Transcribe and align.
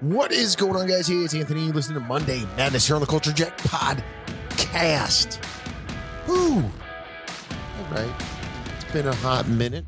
What 0.00 0.32
is 0.32 0.56
going 0.56 0.76
on, 0.76 0.86
guys? 0.86 1.08
Hey, 1.08 1.16
it's 1.16 1.34
Anthony. 1.34 1.66
You 1.66 1.72
listen 1.74 1.92
to 1.92 2.00
Monday 2.00 2.42
Madness 2.56 2.86
here 2.86 2.96
on 2.96 3.02
the 3.02 3.06
Culture 3.06 3.34
Jack 3.34 3.58
podcast. 3.58 5.38
Whoo! 6.26 6.56
All 6.56 7.84
right. 7.90 8.14
It's 8.76 8.90
been 8.94 9.08
a 9.08 9.14
hot 9.16 9.46
minute. 9.46 9.84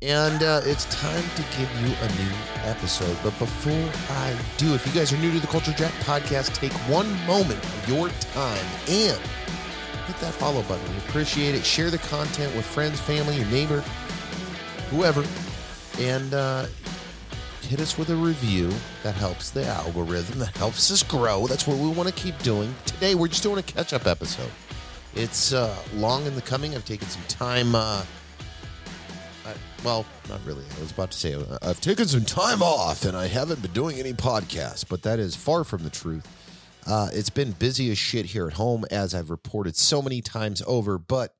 And 0.00 0.42
uh, 0.42 0.62
it's 0.64 0.86
time 0.86 1.22
to 1.36 1.42
give 1.58 1.70
you 1.82 1.94
a 2.00 2.08
new 2.14 2.32
episode. 2.70 3.18
But 3.22 3.38
before 3.38 3.90
I 4.16 4.34
do, 4.56 4.72
if 4.72 4.86
you 4.86 4.94
guys 4.94 5.12
are 5.12 5.18
new 5.18 5.30
to 5.32 5.40
the 5.40 5.46
Culture 5.48 5.72
Jack 5.72 5.92
podcast, 6.04 6.54
take 6.54 6.72
one 6.88 7.10
moment 7.26 7.62
of 7.62 7.86
your 7.86 8.08
time 8.32 8.64
and 8.88 9.20
hit 10.06 10.16
that 10.20 10.32
follow 10.32 10.62
button. 10.62 10.90
We 10.90 10.98
appreciate 11.00 11.54
it. 11.54 11.66
Share 11.66 11.90
the 11.90 11.98
content 11.98 12.56
with 12.56 12.64
friends, 12.64 12.98
family, 12.98 13.36
your 13.36 13.46
neighbor, 13.48 13.80
whoever. 14.90 15.22
And 15.98 16.32
uh, 16.32 16.64
hit 17.68 17.80
us 17.80 17.98
with 17.98 18.08
a 18.08 18.16
review. 18.16 18.72
That 19.02 19.14
helps 19.14 19.50
the 19.50 19.66
algorithm. 19.66 20.38
That 20.38 20.56
helps 20.56 20.90
us 20.90 21.02
grow. 21.02 21.46
That's 21.46 21.66
what 21.66 21.76
we 21.76 21.88
want 21.88 22.08
to 22.08 22.14
keep 22.14 22.38
doing. 22.38 22.74
Today, 22.86 23.14
we're 23.14 23.28
just 23.28 23.42
doing 23.42 23.58
a 23.58 23.62
catch 23.62 23.92
up 23.92 24.06
episode. 24.06 24.50
It's 25.14 25.52
uh, 25.52 25.76
long 25.94 26.24
in 26.24 26.34
the 26.34 26.40
coming. 26.40 26.74
I've 26.74 26.86
taken 26.86 27.06
some 27.08 27.22
time. 27.28 27.74
Uh, 27.74 28.04
I, 29.44 29.52
well, 29.84 30.06
not 30.30 30.40
really. 30.46 30.64
I 30.78 30.80
was 30.80 30.92
about 30.92 31.10
to 31.10 31.18
say 31.18 31.34
uh, 31.34 31.58
I've 31.60 31.80
taken 31.80 32.08
some 32.08 32.24
time 32.24 32.62
off 32.62 33.04
and 33.04 33.14
I 33.14 33.26
haven't 33.26 33.60
been 33.60 33.72
doing 33.72 33.98
any 33.98 34.14
podcasts, 34.14 34.88
but 34.88 35.02
that 35.02 35.18
is 35.18 35.36
far 35.36 35.62
from 35.62 35.84
the 35.84 35.90
truth. 35.90 36.26
Uh, 36.86 37.10
it's 37.12 37.30
been 37.30 37.52
busy 37.52 37.90
as 37.90 37.98
shit 37.98 38.26
here 38.26 38.46
at 38.46 38.54
home, 38.54 38.86
as 38.90 39.14
I've 39.14 39.28
reported 39.28 39.76
so 39.76 40.00
many 40.00 40.22
times 40.22 40.62
over, 40.66 40.96
but 40.98 41.34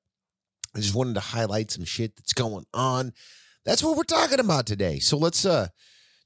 I 0.75 0.81
just 0.81 0.95
wanted 0.95 1.15
to 1.15 1.21
highlight 1.21 1.71
some 1.71 1.87
shit 1.87 2.17
that's 2.17 2.35
going 2.35 2.67
on. 2.75 3.15
That's 3.65 3.83
what 3.83 3.97
we're 3.97 4.03
talking 4.03 4.41
about 4.41 4.67
today. 4.67 4.99
So 4.99 5.17
let's 5.17 5.47
uh 5.47 5.69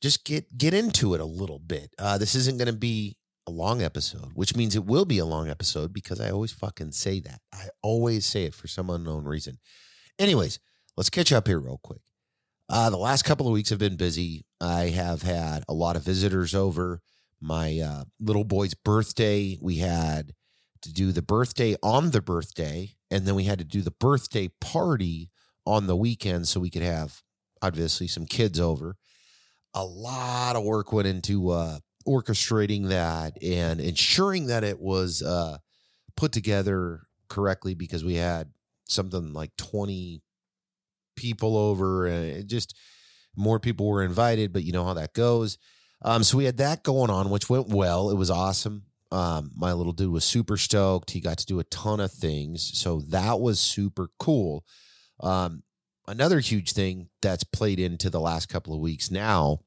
just 0.03 0.25
get 0.25 0.58
get 0.58 0.75
into 0.75 1.14
it 1.14 1.20
a 1.20 1.25
little 1.25 1.61
bit. 1.61 1.95
Uh, 1.98 2.19
this 2.19 2.34
isn't 2.34 2.58
going 2.58 2.67
to 2.67 2.78
be 2.78 3.17
a 3.47 3.50
long 3.50 3.83
episode, 3.83 4.33
which 4.34 4.55
means 4.56 4.77
it 4.77 4.84
will 4.84 5.05
be 5.05 5.19
a 5.19 5.25
long 5.25 5.48
episode 5.48 5.92
because 5.92 6.20
I 6.20 6.31
always 6.31 6.53
fucking 6.53 6.92
say 6.92 7.20
that. 7.20 7.41
I 7.53 7.69
always 7.83 8.27
say 8.27 8.45
it 8.45 8.55
for 8.55 8.69
some 8.69 8.91
unknown 8.91 9.25
reason. 9.25 9.58
Anyways, 10.19 10.58
let's 10.97 11.11
catch 11.11 11.33
up 11.33 11.47
here 11.47 11.58
real 11.58 11.80
quick. 11.83 12.03
Uh, 12.69 12.91
the 12.91 12.98
last 12.98 13.25
couple 13.25 13.47
of 13.47 13.53
weeks 13.53 13.70
have 13.70 13.78
been 13.78 13.97
busy. 13.97 14.45
I 14.61 14.89
have 14.91 15.23
had 15.23 15.64
a 15.69 15.75
lot 15.75 15.97
of 15.97 16.05
visitors 16.05 16.55
over. 16.55 17.00
My 17.41 17.80
uh, 17.80 18.05
little 18.20 18.45
boy's 18.45 18.75
birthday, 18.75 19.58
we 19.61 19.78
had 19.78 20.33
to 20.83 20.92
do 20.92 21.12
the 21.12 21.23
birthday 21.23 21.77
on 21.83 22.11
the 22.11 22.23
birthday, 22.23 22.95
and 23.11 23.27
then 23.27 23.34
we 23.34 23.45
had 23.45 23.58
to 23.58 23.64
do 23.64 23.83
the 23.83 23.91
birthday 23.91 24.48
party 24.61 25.30
on 25.67 25.86
the 25.86 25.97
weekend 25.97 26.48
so 26.48 26.61
we 26.61 26.70
could 26.70 26.83
have 26.83 27.23
obviously 27.61 28.06
some 28.06 28.27
kids 28.27 28.58
over. 28.58 28.97
A 29.75 29.84
lot 29.84 30.56
of 30.56 30.65
work 30.65 30.92
went 30.92 31.09
into 31.09 31.51
uh, 31.51 31.78
orchestrating 32.06 32.89
that 32.89 33.42
and 33.42 33.81
ensuring 33.81 34.47
that 34.47 34.64
it 34.64 34.81
was 34.81 35.23
uh, 35.23 35.59
put 36.17 36.33
together 36.33 37.03
correctly 37.29 37.75
because 37.75 38.05
we 38.05 38.14
had 38.14 38.51
something 38.87 39.33
like 39.33 39.56
20 39.56 40.23
people 41.17 41.56
over 41.56 42.06
and 42.06 42.48
just 42.48 42.77
more 43.37 43.59
people 43.59 43.87
were 43.87 44.03
invited 44.03 44.53
but 44.53 44.64
you 44.64 44.73
know 44.73 44.84
how 44.84 44.95
that 44.95 45.14
goes. 45.14 45.59
Um, 46.03 46.25
so 46.25 46.36
we 46.36 46.45
had 46.45 46.59
that 46.59 46.83
going 46.83 47.11
on 47.11 47.31
which 47.31 47.48
went 47.48 47.69
well. 47.69 48.11
It 48.11 48.17
was 48.17 48.31
awesome. 48.31 48.84
Um, 49.11 49.51
my 49.55 49.73
little 49.73 49.92
dude 49.92 50.11
was 50.12 50.25
super 50.25 50.57
stoked. 50.57 51.11
He 51.11 51.20
got 51.20 51.39
to 51.39 51.47
do 51.47 51.61
a 51.61 51.64
ton 51.64 52.01
of 52.01 52.11
things. 52.12 52.70
So 52.75 53.01
that 53.09 53.41
was 53.41 53.61
super 53.61 54.09
cool. 54.19 54.64
Um, 55.20 55.62
another 56.06 56.41
huge 56.41 56.72
thing 56.72 57.08
that's 57.20 57.45
played 57.45 57.78
into 57.78 58.11
the 58.11 58.20
last 58.20 58.48
couple 58.48 58.75
of 58.75 58.81
weeks 58.81 59.11
now 59.11 59.61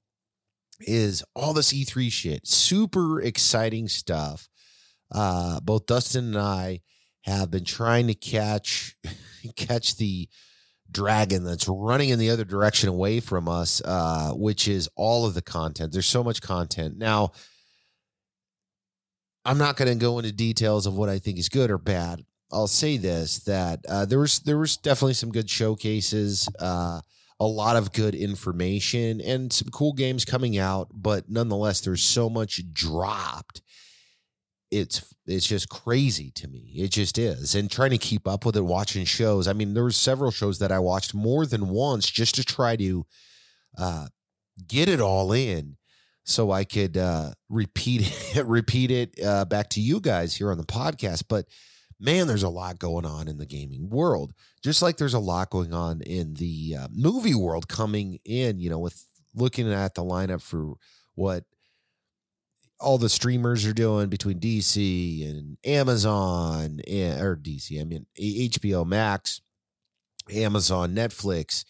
is 0.81 1.23
all 1.35 1.53
this 1.53 1.73
E3 1.73 2.11
shit. 2.11 2.47
Super 2.47 3.21
exciting 3.21 3.87
stuff. 3.87 4.49
Uh, 5.11 5.59
both 5.61 5.85
Dustin 5.85 6.25
and 6.25 6.37
I 6.37 6.81
have 7.23 7.49
been 7.49 7.63
trying 7.63 8.07
to 8.07 8.13
catch 8.13 8.95
catch 9.55 9.97
the 9.97 10.27
dragon 10.91 11.43
that's 11.43 11.67
running 11.67 12.09
in 12.09 12.19
the 12.19 12.29
other 12.29 12.45
direction 12.45 12.89
away 12.89 13.19
from 13.19 13.47
us, 13.47 13.81
uh, 13.83 14.31
which 14.33 14.67
is 14.67 14.89
all 14.95 15.25
of 15.25 15.33
the 15.33 15.41
content. 15.41 15.91
There's 15.91 16.05
so 16.05 16.23
much 16.23 16.41
content. 16.41 16.97
Now, 16.97 17.31
I'm 19.43 19.57
not 19.57 19.77
going 19.77 19.89
to 19.89 19.95
go 19.95 20.17
into 20.17 20.31
details 20.31 20.87
of 20.87 20.95
what 20.95 21.09
I 21.09 21.19
think 21.19 21.37
is 21.37 21.49
good 21.49 21.69
or 21.69 21.77
bad. 21.77 22.23
I'll 22.55 22.67
say 22.67 22.95
this 22.95 23.39
that 23.39 23.85
uh, 23.87 24.05
there 24.05 24.19
was 24.19 24.39
there 24.39 24.57
was 24.57 24.77
definitely 24.77 25.13
some 25.13 25.31
good 25.31 25.49
showcases. 25.49 26.47
Uh, 26.57 27.01
a 27.37 27.45
lot 27.45 27.75
of 27.75 27.91
good 27.91 28.15
information 28.15 29.19
and 29.19 29.51
some 29.51 29.67
cool 29.67 29.91
games 29.91 30.23
coming 30.23 30.57
out, 30.57 30.87
but 30.93 31.29
nonetheless, 31.29 31.81
there's 31.81 32.01
so 32.01 32.29
much 32.29 32.61
dropped. 32.71 33.61
It's 34.71 35.13
it's 35.27 35.45
just 35.45 35.67
crazy 35.67 36.31
to 36.31 36.47
me. 36.47 36.71
It 36.75 36.91
just 36.91 37.17
is. 37.17 37.53
And 37.53 37.69
trying 37.69 37.89
to 37.89 37.97
keep 37.97 38.25
up 38.25 38.45
with 38.45 38.55
it, 38.55 38.61
watching 38.61 39.03
shows. 39.03 39.49
I 39.49 39.53
mean, 39.53 39.73
there 39.73 39.83
were 39.83 39.91
several 39.91 40.31
shows 40.31 40.59
that 40.59 40.71
I 40.71 40.79
watched 40.79 41.13
more 41.13 41.45
than 41.45 41.67
once 41.67 42.09
just 42.09 42.35
to 42.35 42.43
try 42.45 42.77
to 42.77 43.05
uh, 43.77 44.07
get 44.65 44.87
it 44.87 45.01
all 45.01 45.33
in, 45.33 45.75
so 46.23 46.51
I 46.51 46.63
could 46.63 46.95
uh, 46.95 47.31
repeat 47.49 48.09
it, 48.35 48.45
repeat 48.45 48.91
it 48.91 49.19
uh, 49.21 49.43
back 49.43 49.69
to 49.71 49.81
you 49.81 49.99
guys 49.99 50.37
here 50.37 50.51
on 50.51 50.57
the 50.57 50.63
podcast. 50.63 51.25
But 51.27 51.47
man, 51.99 52.27
there's 52.27 52.43
a 52.43 52.49
lot 52.49 52.79
going 52.79 53.05
on 53.05 53.27
in 53.27 53.37
the 53.37 53.45
gaming 53.45 53.89
world, 53.89 54.33
just 54.63 54.81
like 54.81 54.97
there's 54.97 55.13
a 55.13 55.19
lot 55.19 55.49
going 55.49 55.73
on 55.73 56.01
in 56.01 56.33
the 56.35 56.75
uh, 56.79 56.87
movie 56.91 57.35
world 57.35 57.67
coming 57.67 58.19
in, 58.25 58.59
you 58.59 58.69
know, 58.69 58.79
with 58.79 59.05
looking 59.33 59.71
at 59.71 59.95
the 59.95 60.03
lineup 60.03 60.41
for 60.41 60.75
what 61.15 61.43
all 62.79 62.97
the 62.97 63.09
streamers 63.09 63.65
are 63.65 63.73
doing 63.73 64.09
between 64.09 64.39
DC 64.39 65.29
and 65.29 65.57
Amazon 65.63 66.81
and, 66.87 67.21
or 67.21 67.35
DC, 67.35 67.79
I 67.79 67.85
mean, 67.85 68.05
HBO 68.19 68.85
Max, 68.85 69.41
Amazon, 70.33 70.93
Netflix, 70.93 71.63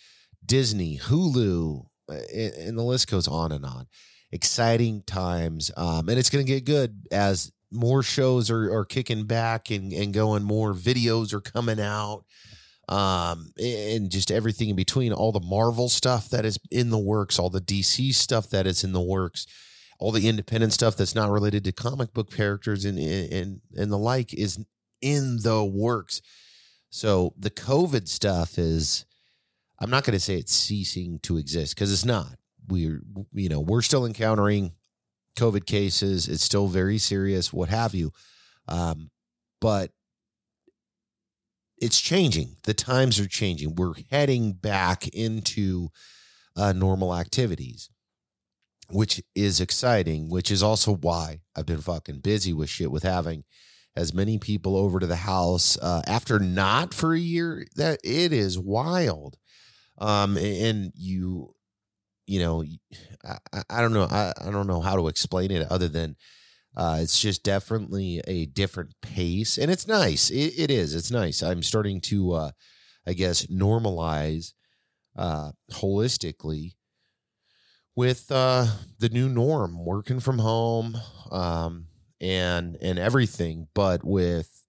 Disney, 0.46 0.97
Hulu, 0.97 1.85
uh, 2.09 2.14
and 2.34 2.78
the 2.78 2.84
list 2.84 3.09
goes 3.09 3.28
on 3.28 3.52
and 3.52 3.66
on. 3.66 3.88
Exciting 4.31 5.03
times. 5.03 5.72
Um, 5.78 6.09
and 6.09 6.18
it's 6.18 6.30
going 6.30 6.46
to 6.46 6.52
get 6.52 6.66
good 6.66 7.08
as 7.12 7.52
more 7.75 8.02
shows 8.02 8.50
are, 8.50 8.72
are 8.74 8.86
kicking 8.86 9.25
back 9.25 9.69
and, 9.69 9.91
and 9.94 10.13
going 10.13 10.44
more 10.44 10.74
videos 10.74 11.34
are 11.34 11.41
coming 11.41 11.80
out 11.80 12.24
um 12.88 13.52
and 13.58 14.12
just 14.12 14.30
everything 14.30 14.69
in 14.69 14.75
between 14.75 15.12
all 15.12 15.31
the 15.31 15.40
marvel 15.40 15.90
stuff 15.90 16.30
that 16.30 16.46
is 16.46 16.59
in 16.69 16.91
the 16.91 17.00
works 17.00 17.40
all 17.40 17.50
the 17.50 17.59
dc 17.59 18.14
stuff 18.14 18.47
that 18.52 18.68
is 18.68 18.84
in 18.84 18.94
the 18.94 19.02
works 19.02 19.47
all 20.00 20.12
the 20.12 20.28
independent 20.28 20.74
stuff 20.74 20.96
that's 20.96 21.16
not 21.16 21.30
related 21.30 21.64
to 21.64 21.72
comic 21.72 22.14
book 22.14 22.31
characters 22.31 22.85
and 22.85 23.00
and 23.00 23.62
and 23.75 23.91
the 23.91 23.97
like 23.97 24.34
is 24.34 24.59
in 25.02 25.41
the 25.41 25.64
works. 25.64 26.22
So 26.90 27.34
the 27.38 27.52
covid 27.52 28.08
stuff 28.08 28.58
is 28.58 29.06
i'm 29.80 29.90
not 29.90 30.03
going 30.03 30.14
to 30.14 30.19
say 30.19 30.35
it's 30.35 30.53
ceasing 30.53 31.19
to 31.19 31.38
exist 31.38 31.75
because 31.75 31.91
it's 31.91 32.06
not. 32.06 32.38
We're 32.68 33.02
you 33.34 33.50
know 33.50 33.59
we're 33.59 33.81
still 33.81 34.06
encountering 34.06 34.74
COVID 35.35 35.66
cases. 35.66 36.28
It's 36.28 36.44
still 36.44 36.68
very 36.68 36.97
serious, 36.97 37.53
what 37.53 37.69
have 37.69 37.94
you. 37.94 38.12
Um, 38.68 39.12
but 39.62 39.91
it's 41.78 42.00
changing. 42.00 42.57
The 42.63 42.73
times 42.73 43.19
are 43.19 43.28
changing. 43.28 43.75
We're 43.75 43.94
heading 44.09 44.53
back 44.53 45.07
into 45.09 45.90
uh, 46.56 46.73
normal 46.73 47.13
activities, 47.16 47.90
which 48.90 49.22
is 49.35 49.59
exciting, 49.59 50.29
which 50.29 50.50
is 50.50 50.63
also 50.63 50.96
why 50.96 51.41
I've 51.56 51.66
been 51.66 51.81
fucking 51.81 52.19
busy 52.19 52.53
with 52.53 52.69
shit 52.69 52.91
with 52.91 53.03
having 53.03 53.44
as 53.96 54.13
many 54.13 54.38
people 54.38 54.75
over 54.75 55.00
to 55.00 55.07
the 55.07 55.16
house 55.16 55.78
uh, 55.81 56.02
after 56.07 56.40
not 56.40 56.94
for 56.94 57.13
a 57.13 57.19
year 57.19 57.66
that 57.75 58.00
it 58.03 58.34
is 58.34 58.59
wild 58.59 59.38
um 59.97 60.35
and 60.38 60.91
you 60.96 61.54
you 62.28 62.40
know, 62.40 62.64
I, 63.24 63.62
I 63.70 63.82
don't 63.82 63.94
know. 63.94 64.08
I, 64.10 64.34
I 64.40 64.52
don't 64.52 64.68
know 64.68 64.82
how 64.82 64.96
to 64.96 65.08
explain 65.08 65.52
it 65.52 65.68
other 65.72 65.88
than 65.88 66.16
uh, 66.76 67.00
it's 67.02 67.20
just 67.20 67.44
definitely 67.44 68.22
a 68.28 68.46
different 68.46 68.94
pace, 69.02 69.58
and 69.58 69.72
it's 69.72 69.88
nice. 69.88 70.30
It, 70.30 70.54
it 70.58 70.72
is. 70.72 70.94
It's 70.94 71.12
nice. 71.12 71.42
I'm 71.42 71.64
starting 71.64 72.02
to, 72.02 72.34
uh, 72.34 72.52
I 73.08 73.14
guess, 73.14 73.46
normalize 73.46 74.54
uh, 75.18 75.52
holistically 75.72 76.74
with 77.96 78.32
uh, 78.32 78.68
the 79.00 79.10
new 79.10 79.30
norm, 79.30 79.84
working 79.86 80.20
from 80.20 80.40
home, 80.40 80.98
um, 81.32 81.88
and 82.20 82.78
and 82.82 83.00
everything, 83.00 83.68
but 83.74 84.04
with 84.04 84.66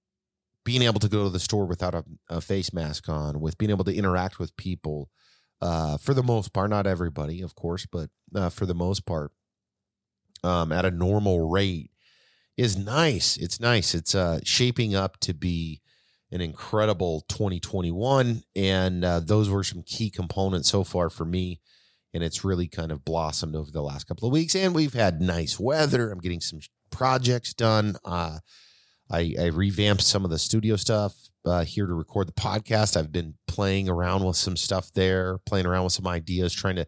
being 0.65 0.83
able 0.83 1.01
to 1.01 1.09
go 1.09 1.25
to 1.25 1.31
the 1.31 1.41
store 1.41 1.67
without 1.67 1.95
a, 1.95 2.05
a 2.29 2.41
face 2.41 2.73
mask 2.73 3.09
on, 3.09 3.41
with 3.41 3.59
being 3.59 3.71
able 3.71 3.85
to 3.85 3.95
interact 3.95 4.39
with 4.39 4.57
people 4.57 5.11
uh, 5.61 5.97
for 5.97 6.15
the 6.15 6.23
most 6.23 6.53
part, 6.53 6.71
not 6.71 6.87
everybody, 6.87 7.43
of 7.43 7.55
course, 7.55 7.87
but 7.87 8.11
uh, 8.35 8.49
for 8.49 8.67
the 8.67 8.75
most 8.75 9.07
part, 9.07 9.33
um, 10.43 10.73
at 10.73 10.85
a 10.85 10.91
normal 10.91 11.49
rate 11.49 11.91
is 12.57 12.77
nice. 12.77 13.37
It's 13.37 13.61
nice. 13.61 13.95
It's 13.95 14.15
uh, 14.15 14.41
shaping 14.45 14.95
up 14.95 15.19
to 15.21 15.35
be 15.35 15.81
an 16.31 16.41
incredible 16.41 17.25
2021. 17.29 18.43
And 18.55 19.05
uh, 19.05 19.21
those 19.21 19.49
were 19.49 19.65
some 19.65 19.83
key 19.83 20.11
components 20.11 20.69
so 20.69 20.85
far 20.85 21.11
for 21.11 21.25
me 21.25 21.61
and 22.17 22.25
it's 22.25 22.47
really 22.47 22.67
kind 22.67 22.91
of 22.91 23.05
blossomed 23.05 23.55
over 23.55 23.71
the 23.71 23.83
last 23.83 24.05
couple 24.05 24.27
of 24.27 24.33
weeks. 24.33 24.55
And 24.55 24.75
we've 24.75 24.95
had 24.95 25.21
nice 25.21 25.61
weather. 25.61 26.11
I'm 26.11 26.19
getting 26.19 26.41
some 26.41 26.61
projects 26.91 27.53
done. 27.53 27.97
Uh, 28.07 28.39
I, 29.11 29.35
I 29.39 29.47
revamped 29.49 30.03
some 30.03 30.25
of 30.25 30.31
the 30.31 30.39
studio 30.39 30.77
stuff 30.77 31.15
uh, 31.47 31.65
here 31.65 31.87
to 31.87 31.95
record 31.95 32.29
the 32.29 32.33
podcast. 32.33 32.97
I've 32.97 33.13
been 33.13 33.35
playing 33.47 33.89
around 33.89 34.25
with 34.25 34.37
some 34.37 34.57
stuff 34.57 34.93
there, 34.93 35.39
playing 35.47 35.67
around 35.67 35.85
with 35.85 35.93
some 35.93 36.07
ideas, 36.07 36.53
trying 36.53 36.77
to 36.77 36.87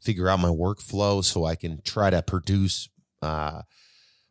figure 0.00 0.28
out 0.28 0.40
my 0.40 0.48
workflow 0.48 1.24
so 1.24 1.44
I 1.44 1.56
can 1.56 1.80
try 1.82 2.10
to 2.10 2.22
produce 2.22 2.88
uh, 3.22 3.62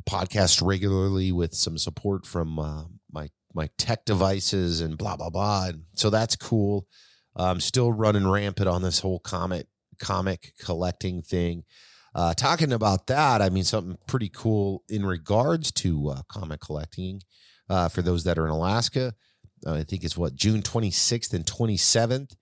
podcast 0.07 0.65
regularly 0.65 1.31
with 1.31 1.53
some 1.53 1.77
support 1.77 2.25
from 2.25 2.59
uh, 2.59 2.83
my 3.11 3.29
my 3.53 3.69
tech 3.77 4.05
devices 4.05 4.81
and 4.81 4.97
blah 4.97 5.15
blah 5.15 5.29
blah. 5.29 5.67
And 5.67 5.83
so 5.93 6.09
that's 6.09 6.35
cool. 6.35 6.87
I'm 7.35 7.59
still 7.59 7.91
running 7.91 8.27
rampant 8.27 8.69
on 8.69 8.81
this 8.81 8.99
whole 8.99 9.19
comic 9.19 9.67
comic 9.99 10.53
collecting 10.59 11.21
thing. 11.21 11.63
Uh, 12.13 12.33
talking 12.33 12.71
about 12.71 13.07
that, 13.07 13.41
I 13.41 13.49
mean 13.49 13.65
something 13.65 13.97
pretty 14.07 14.29
cool 14.29 14.83
in 14.87 15.05
regards 15.05 15.71
to 15.73 16.09
uh, 16.09 16.21
comic 16.29 16.61
collecting. 16.61 17.21
Uh, 17.67 17.89
for 17.89 18.03
those 18.03 18.23
that 18.23 18.37
are 18.37 18.45
in 18.45 18.51
Alaska, 18.51 19.15
I 19.73 19.83
think 19.83 20.03
it's 20.03 20.17
what 20.17 20.35
June 20.35 20.61
26th 20.61 21.33
and 21.33 21.45
27th. 21.45 22.35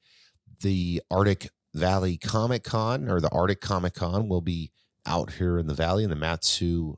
The 0.61 1.01
Arctic 1.09 1.49
Valley 1.73 2.17
Comic 2.17 2.63
Con 2.63 3.09
or 3.09 3.19
the 3.19 3.29
Arctic 3.29 3.61
Comic 3.61 3.95
Con 3.95 4.27
will 4.27 4.41
be 4.41 4.71
out 5.05 5.33
here 5.33 5.57
in 5.57 5.67
the 5.67 5.73
valley 5.73 6.03
in 6.03 6.09
the 6.09 6.15
Mat-Su 6.15 6.97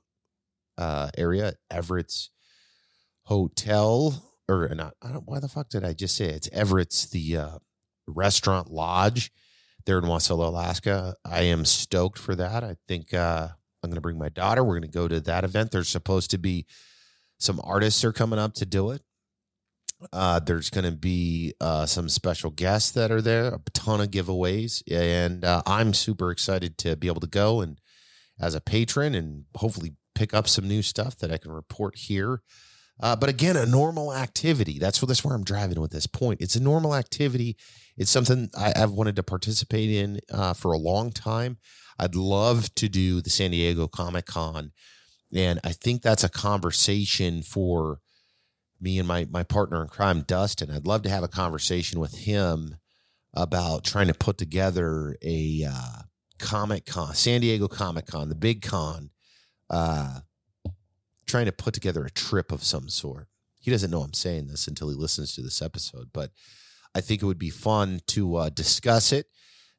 uh, 0.78 1.10
area 1.18 1.54
Everett's 1.72 2.30
Hotel 3.24 4.36
or 4.48 4.70
not. 4.76 4.94
I 5.02 5.12
don't. 5.12 5.28
Why 5.28 5.40
the 5.40 5.48
fuck 5.48 5.70
did 5.70 5.84
I 5.84 5.94
just 5.94 6.16
say 6.16 6.26
it? 6.26 6.36
it's 6.36 6.50
Everett's 6.52 7.10
the 7.10 7.38
uh, 7.38 7.58
restaurant 8.08 8.72
lodge 8.72 9.32
there 9.86 9.98
in 9.98 10.04
Wasilla, 10.06 10.48
Alaska. 10.48 11.16
I 11.26 11.42
am 11.44 11.66
stoked 11.66 12.20
for 12.20 12.36
that. 12.36 12.64
I 12.64 12.76
think 12.88 13.14
uh, 13.14 13.48
I'm 13.82 13.90
going 13.90 13.96
to 13.96 14.02
bring 14.02 14.20
my 14.20 14.30
daughter. 14.30 14.64
We're 14.64 14.80
going 14.80 14.92
to 14.92 14.98
go 14.98 15.08
to 15.08 15.20
that 15.22 15.44
event. 15.44 15.72
There's 15.72 15.90
supposed 15.90 16.32
to 16.32 16.38
be 16.38 16.66
some 17.40 17.60
artists 17.64 18.04
are 18.04 18.14
coming 18.14 18.40
up 18.40 18.54
to 18.56 18.66
do 18.66 18.92
it. 18.92 19.02
Uh, 20.12 20.40
there's 20.40 20.70
going 20.70 20.86
to 20.86 20.96
be 20.96 21.54
uh, 21.62 21.86
some 21.86 22.10
special 22.10 22.52
guests 22.52 22.92
that 22.92 23.12
are 23.12 23.22
there, 23.22 23.48
a 23.48 23.60
ton 23.74 24.02
of 24.02 24.12
giveaways, 24.12 24.84
and 24.92 25.46
uh, 25.46 25.62
I'm 25.66 25.94
super 25.94 26.32
excited 26.32 26.78
to 26.80 26.96
be 26.96 27.08
able 27.08 27.22
to 27.22 27.28
go 27.28 27.62
and 27.62 27.80
as 28.40 28.56
a 28.56 28.62
patron 28.62 29.16
and 29.16 29.46
hopefully 29.56 29.94
pick 30.14 30.34
up 30.34 30.48
some 30.48 30.68
new 30.68 30.82
stuff 30.82 31.18
that 31.18 31.32
I 31.32 31.38
can 31.38 31.52
report 31.52 31.96
here. 31.96 32.42
Uh, 33.02 33.16
but 33.16 33.30
again, 33.30 33.58
a 33.58 33.66
normal 33.66 34.14
activity. 34.14 34.80
That's 34.80 35.02
what 35.02 35.08
that's 35.08 35.24
where 35.24 35.36
I'm 35.36 35.44
driving 35.44 35.82
with 35.82 35.92
this 35.92 36.08
point. 36.08 36.42
It's 36.42 36.56
a 36.56 36.64
normal 36.64 36.96
activity. 36.96 37.58
It's 37.98 38.12
something 38.12 38.50
I, 38.58 38.74
have 38.78 38.92
wanted 38.92 39.18
to 39.18 39.24
participate 39.24 39.90
in 39.90 40.20
uh, 40.32 40.54
for 40.54 40.72
a 40.72 40.78
long 40.78 41.12
time. 41.12 41.58
I'd 42.00 42.16
love 42.16 42.74
to 42.76 42.88
do 42.88 43.22
the 43.22 43.30
San 43.30 43.52
Diego 43.52 43.88
Comic 43.88 44.26
Con, 44.26 44.72
and 45.34 45.60
I 45.64 45.72
think 45.72 46.02
that's 46.02 46.24
a 46.24 46.30
conversation 46.30 47.42
for 47.42 48.00
me 48.80 49.00
and 49.00 49.08
my 49.08 49.28
my 49.30 49.44
partner 49.44 49.82
in 49.82 49.88
crime, 49.88 50.24
Dustin. 50.28 50.72
I'd 50.72 50.88
love 50.88 51.04
to 51.04 51.10
have 51.10 51.24
a 51.24 51.28
conversation 51.28 52.00
with 52.00 52.16
him 52.16 52.78
about 53.34 53.84
trying 53.84 54.08
to 54.08 54.14
put 54.14 54.38
together 54.38 55.18
a 55.22 55.66
uh, 55.70 56.02
Comic 56.40 56.86
Con, 56.86 57.14
San 57.14 57.42
Diego 57.42 57.68
Comic 57.68 58.08
Con, 58.08 58.30
the 58.30 58.36
big 58.36 58.62
con, 58.62 59.10
uh, 59.70 60.20
trying 61.26 61.46
to 61.46 61.52
put 61.52 61.74
together 61.74 62.06
a 62.06 62.12
trip 62.12 62.52
of 62.52 62.64
some 62.64 62.90
sort. 62.90 63.28
He 63.60 63.72
doesn't 63.72 63.92
know 63.92 64.02
I'm 64.02 64.14
saying 64.14 64.48
this 64.48 64.68
until 64.68 64.90
he 64.90 64.96
listens 64.96 65.34
to 65.36 65.42
this 65.42 65.62
episode, 65.62 66.10
but 66.14 66.32
I 66.94 67.02
think 67.02 67.22
it 67.22 67.26
would 67.26 67.40
be 67.40 67.50
fun 67.50 68.02
to 68.08 68.36
uh, 68.36 68.50
discuss 68.50 69.12
it. 69.12 69.28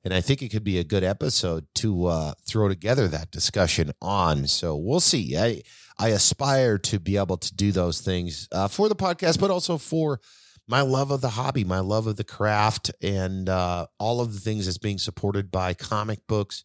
And 0.07 0.15
I 0.15 0.21
think 0.21 0.41
it 0.41 0.51
could 0.51 0.63
be 0.63 0.79
a 0.79 0.85
good 0.85 1.03
episode 1.03 1.67
to 1.75 2.07
uh, 2.07 2.35
throw 2.47 2.69
together 2.69 3.09
that 3.09 3.33
discussion 3.33 3.91
on. 4.01 4.47
So 4.47 4.77
we'll 4.77 5.01
see. 5.01 5.37
I 5.37 5.63
I 5.99 6.11
aspire 6.11 6.79
to 6.79 7.01
be 7.01 7.17
able 7.17 7.39
to 7.39 7.53
do 7.53 7.73
those 7.73 8.01
things 8.01 8.47
uh, 8.53 8.69
for 8.69 8.89
the 8.89 8.95
podcast, 8.95 9.41
but 9.41 9.51
also 9.51 9.79
for 9.79 10.21
my 10.69 10.81
love 10.81 11.11
of 11.11 11.23
the 11.23 11.31
hobby, 11.31 11.65
my 11.65 11.81
love 11.81 12.07
of 12.07 12.15
the 12.15 12.23
craft, 12.23 12.93
and 13.03 13.49
uh, 13.49 13.89
all 13.99 14.21
of 14.21 14.33
the 14.33 14.39
things 14.39 14.67
that's 14.67 14.79
being 14.79 14.99
supported 14.99 15.51
by 15.51 15.75
comic 15.75 16.21
books 16.29 16.63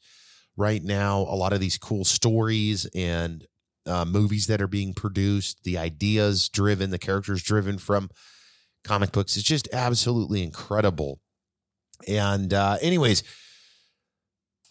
right 0.56 0.84
now. 0.84 1.22
A 1.22 1.34
lot 1.34 1.52
of 1.52 1.60
these 1.60 1.80
cool 1.80 2.06
stories 2.06 2.86
and 2.94 3.44
uh, 3.88 4.06
movies 4.06 4.46
that 4.46 4.62
are 4.62 4.68
being 4.68 4.94
produced, 4.94 5.64
the 5.64 5.80
ideas 5.80 6.48
driven, 6.48 6.92
the 6.92 7.00
characters 7.00 7.42
driven 7.42 7.80
from 7.80 8.12
comic 8.84 9.12
books. 9.12 9.36
It's 9.36 9.48
just 9.48 9.68
absolutely 9.74 10.44
incredible. 10.44 11.22
And 12.08 12.54
uh, 12.54 12.78
anyways, 12.82 13.24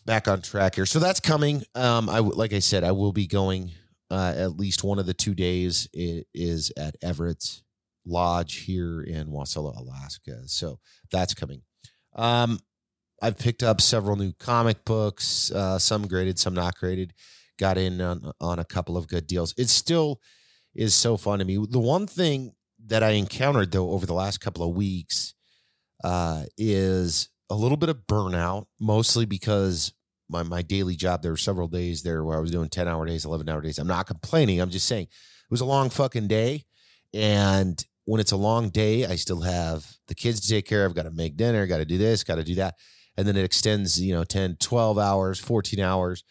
back 0.05 0.29
on 0.29 0.43
track 0.43 0.75
here. 0.75 0.87
So 0.87 0.99
that's 0.99 1.21
coming. 1.21 1.63
Um, 1.75 2.09
I 2.09 2.19
like 2.19 2.53
I 2.53 2.59
said, 2.59 2.85
I 2.85 2.93
will 2.93 3.13
be 3.13 3.27
going 3.27 3.73
uh, 4.11 4.35
at 4.37 4.57
least 4.57 4.85
one 4.85 4.99
of 4.99 5.07
the 5.07 5.15
two 5.15 5.35
days. 5.35 5.89
It 5.93 6.27
is 6.35 6.73
at 6.77 6.97
Everett's 7.03 7.63
Lodge 8.07 8.57
here 8.57 9.03
in 9.03 9.29
Wasilla, 9.29 9.77
Alaska. 9.79 10.43
So 10.47 10.79
that's 11.13 11.35
coming. 11.35 11.63
Um, 12.15 12.59
I've 13.23 13.39
picked 13.39 13.63
up 13.63 13.81
several 13.81 14.17
new 14.17 14.33
comic 14.33 14.85
books, 14.85 15.51
uh, 15.53 15.79
some 15.79 16.07
graded, 16.07 16.39
some 16.39 16.55
not 16.55 16.77
graded. 16.77 17.13
Got 17.59 17.77
in 17.77 18.01
on, 18.01 18.33
on 18.41 18.59
a 18.59 18.65
couple 18.65 18.97
of 18.97 19.07
good 19.07 19.27
deals. 19.27 19.55
It 19.59 19.69
still 19.69 20.21
is 20.75 20.95
so 20.95 21.19
fun 21.19 21.41
to 21.41 21.45
me. 21.45 21.59
The 21.69 21.79
one 21.79 22.07
thing 22.07 22.55
that 22.87 23.03
I 23.03 23.11
encountered 23.11 23.73
though 23.73 23.91
over 23.91 24.07
the 24.07 24.15
last 24.15 24.39
couple 24.39 24.69
of 24.69 24.75
weeks 24.75 25.35
uh, 26.05 26.45
is 26.57 27.29
a 27.51 27.55
little 27.55 27.77
bit 27.77 27.89
of 27.89 28.07
burnout, 28.09 28.67
mostly 28.79 29.27
because 29.27 29.93
my 30.29 30.43
my 30.43 30.63
daily 30.63 30.97
job. 30.97 31.23
There 31.23 31.33
were 31.33 31.37
several 31.37 31.69
days 31.69 32.03
there 32.03 32.25
where 32.25 32.39
I 32.39 32.41
was 32.41 32.51
doing 32.51 32.69
ten 32.69 32.89
hour 32.89 33.05
days, 33.05 33.25
eleven 33.25 33.49
hour 33.49 33.61
days. 33.61 33.79
I'm 33.79 33.87
not 33.87 34.07
complaining. 34.07 34.61
I'm 34.61 34.71
just 34.71 34.87
saying 34.87 35.05
it 35.05 35.51
was 35.51 35.61
a 35.61 35.67
long 35.67 35.91
fucking 35.91 36.29
day, 36.29 36.65
and 37.13 37.85
when 38.05 38.21
it's 38.21 38.33
a 38.33 38.37
long 38.37 38.71
day, 38.71 39.07
I 39.07 39.17
still 39.17 39.43
have 39.43 39.87
the 40.09 40.15
kids 40.15 40.41
to 40.41 40.49
take 40.49 40.67
care 40.67 40.85
of. 40.85 40.91
I've 40.91 40.97
got 40.97 41.03
to 41.05 41.11
make 41.11 41.37
dinner. 41.37 41.67
Got 41.67 41.79
to 41.79 41.85
do 41.85 41.99
this. 41.99 42.25
Got 42.25 42.37
to 42.37 42.45
do 42.45 42.55
that, 42.57 42.77
and 43.17 43.27
then 43.27 43.37
it 43.37 43.45
extends. 43.45 44.01
You 44.01 44.15
know, 44.15 44.25
10, 44.25 44.57
12 44.61 44.99
hours, 44.99 45.39
fourteen 45.41 45.81
hours. 45.81 46.25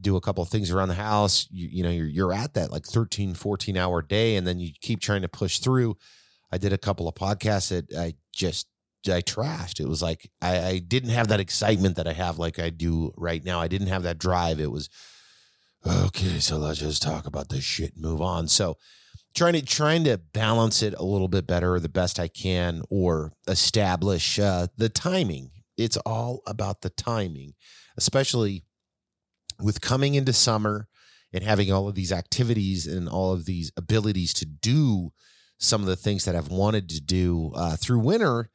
Do 0.00 0.16
a 0.16 0.20
couple 0.20 0.42
of 0.42 0.48
things 0.48 0.70
around 0.70 0.88
the 0.88 0.94
house. 0.94 1.46
You, 1.50 1.68
you 1.70 1.82
know, 1.82 1.90
you're 1.90 2.06
you're 2.06 2.32
at 2.32 2.54
that 2.54 2.72
like 2.72 2.86
13, 2.86 3.34
14 3.34 3.76
hour 3.76 4.00
day, 4.00 4.36
and 4.36 4.46
then 4.46 4.58
you 4.58 4.70
keep 4.80 5.00
trying 5.00 5.22
to 5.22 5.28
push 5.28 5.58
through. 5.58 5.96
I 6.52 6.58
did 6.58 6.72
a 6.72 6.78
couple 6.78 7.06
of 7.06 7.14
podcasts 7.14 7.68
that 7.68 7.96
I 7.96 8.14
just 8.32 8.66
I 9.08 9.22
trashed. 9.22 9.80
It 9.80 9.88
was 9.88 10.02
like 10.02 10.30
I, 10.42 10.58
I, 10.66 10.78
didn't 10.78 11.10
have 11.10 11.28
that 11.28 11.40
excitement 11.40 11.96
that 11.96 12.06
I 12.06 12.12
have 12.12 12.38
like 12.38 12.58
I 12.58 12.70
do 12.70 13.12
right 13.16 13.42
now. 13.42 13.60
I 13.60 13.68
didn't 13.68 13.88
have 13.88 14.02
that 14.02 14.18
drive. 14.18 14.60
It 14.60 14.70
was 14.70 14.90
okay, 15.86 16.38
so 16.38 16.58
let's 16.58 16.80
just 16.80 17.02
talk 17.02 17.26
about 17.26 17.48
this 17.48 17.64
shit 17.64 17.94
and 17.94 18.02
move 18.02 18.20
on. 18.20 18.48
So 18.48 18.76
trying 19.34 19.54
to 19.54 19.62
trying 19.62 20.04
to 20.04 20.18
balance 20.18 20.82
it 20.82 20.94
a 20.98 21.04
little 21.04 21.28
bit 21.28 21.46
better 21.46 21.78
the 21.80 21.88
best 21.88 22.18
I 22.18 22.28
can 22.28 22.82
or 22.90 23.32
establish 23.48 24.38
uh, 24.38 24.66
the 24.76 24.88
timing. 24.88 25.50
It's 25.76 25.96
all 25.98 26.42
about 26.46 26.82
the 26.82 26.90
timing, 26.90 27.54
especially 27.96 28.64
with 29.58 29.80
coming 29.80 30.14
into 30.14 30.32
summer 30.32 30.88
and 31.32 31.44
having 31.44 31.72
all 31.72 31.88
of 31.88 31.94
these 31.94 32.12
activities 32.12 32.86
and 32.86 33.08
all 33.08 33.32
of 33.32 33.46
these 33.46 33.72
abilities 33.76 34.34
to 34.34 34.44
do 34.44 35.12
some 35.58 35.80
of 35.80 35.86
the 35.86 35.96
things 35.96 36.24
that 36.24 36.34
I've 36.34 36.48
wanted 36.48 36.88
to 36.90 37.00
do 37.00 37.52
uh, 37.54 37.76
through 37.76 38.00
winter 38.00 38.50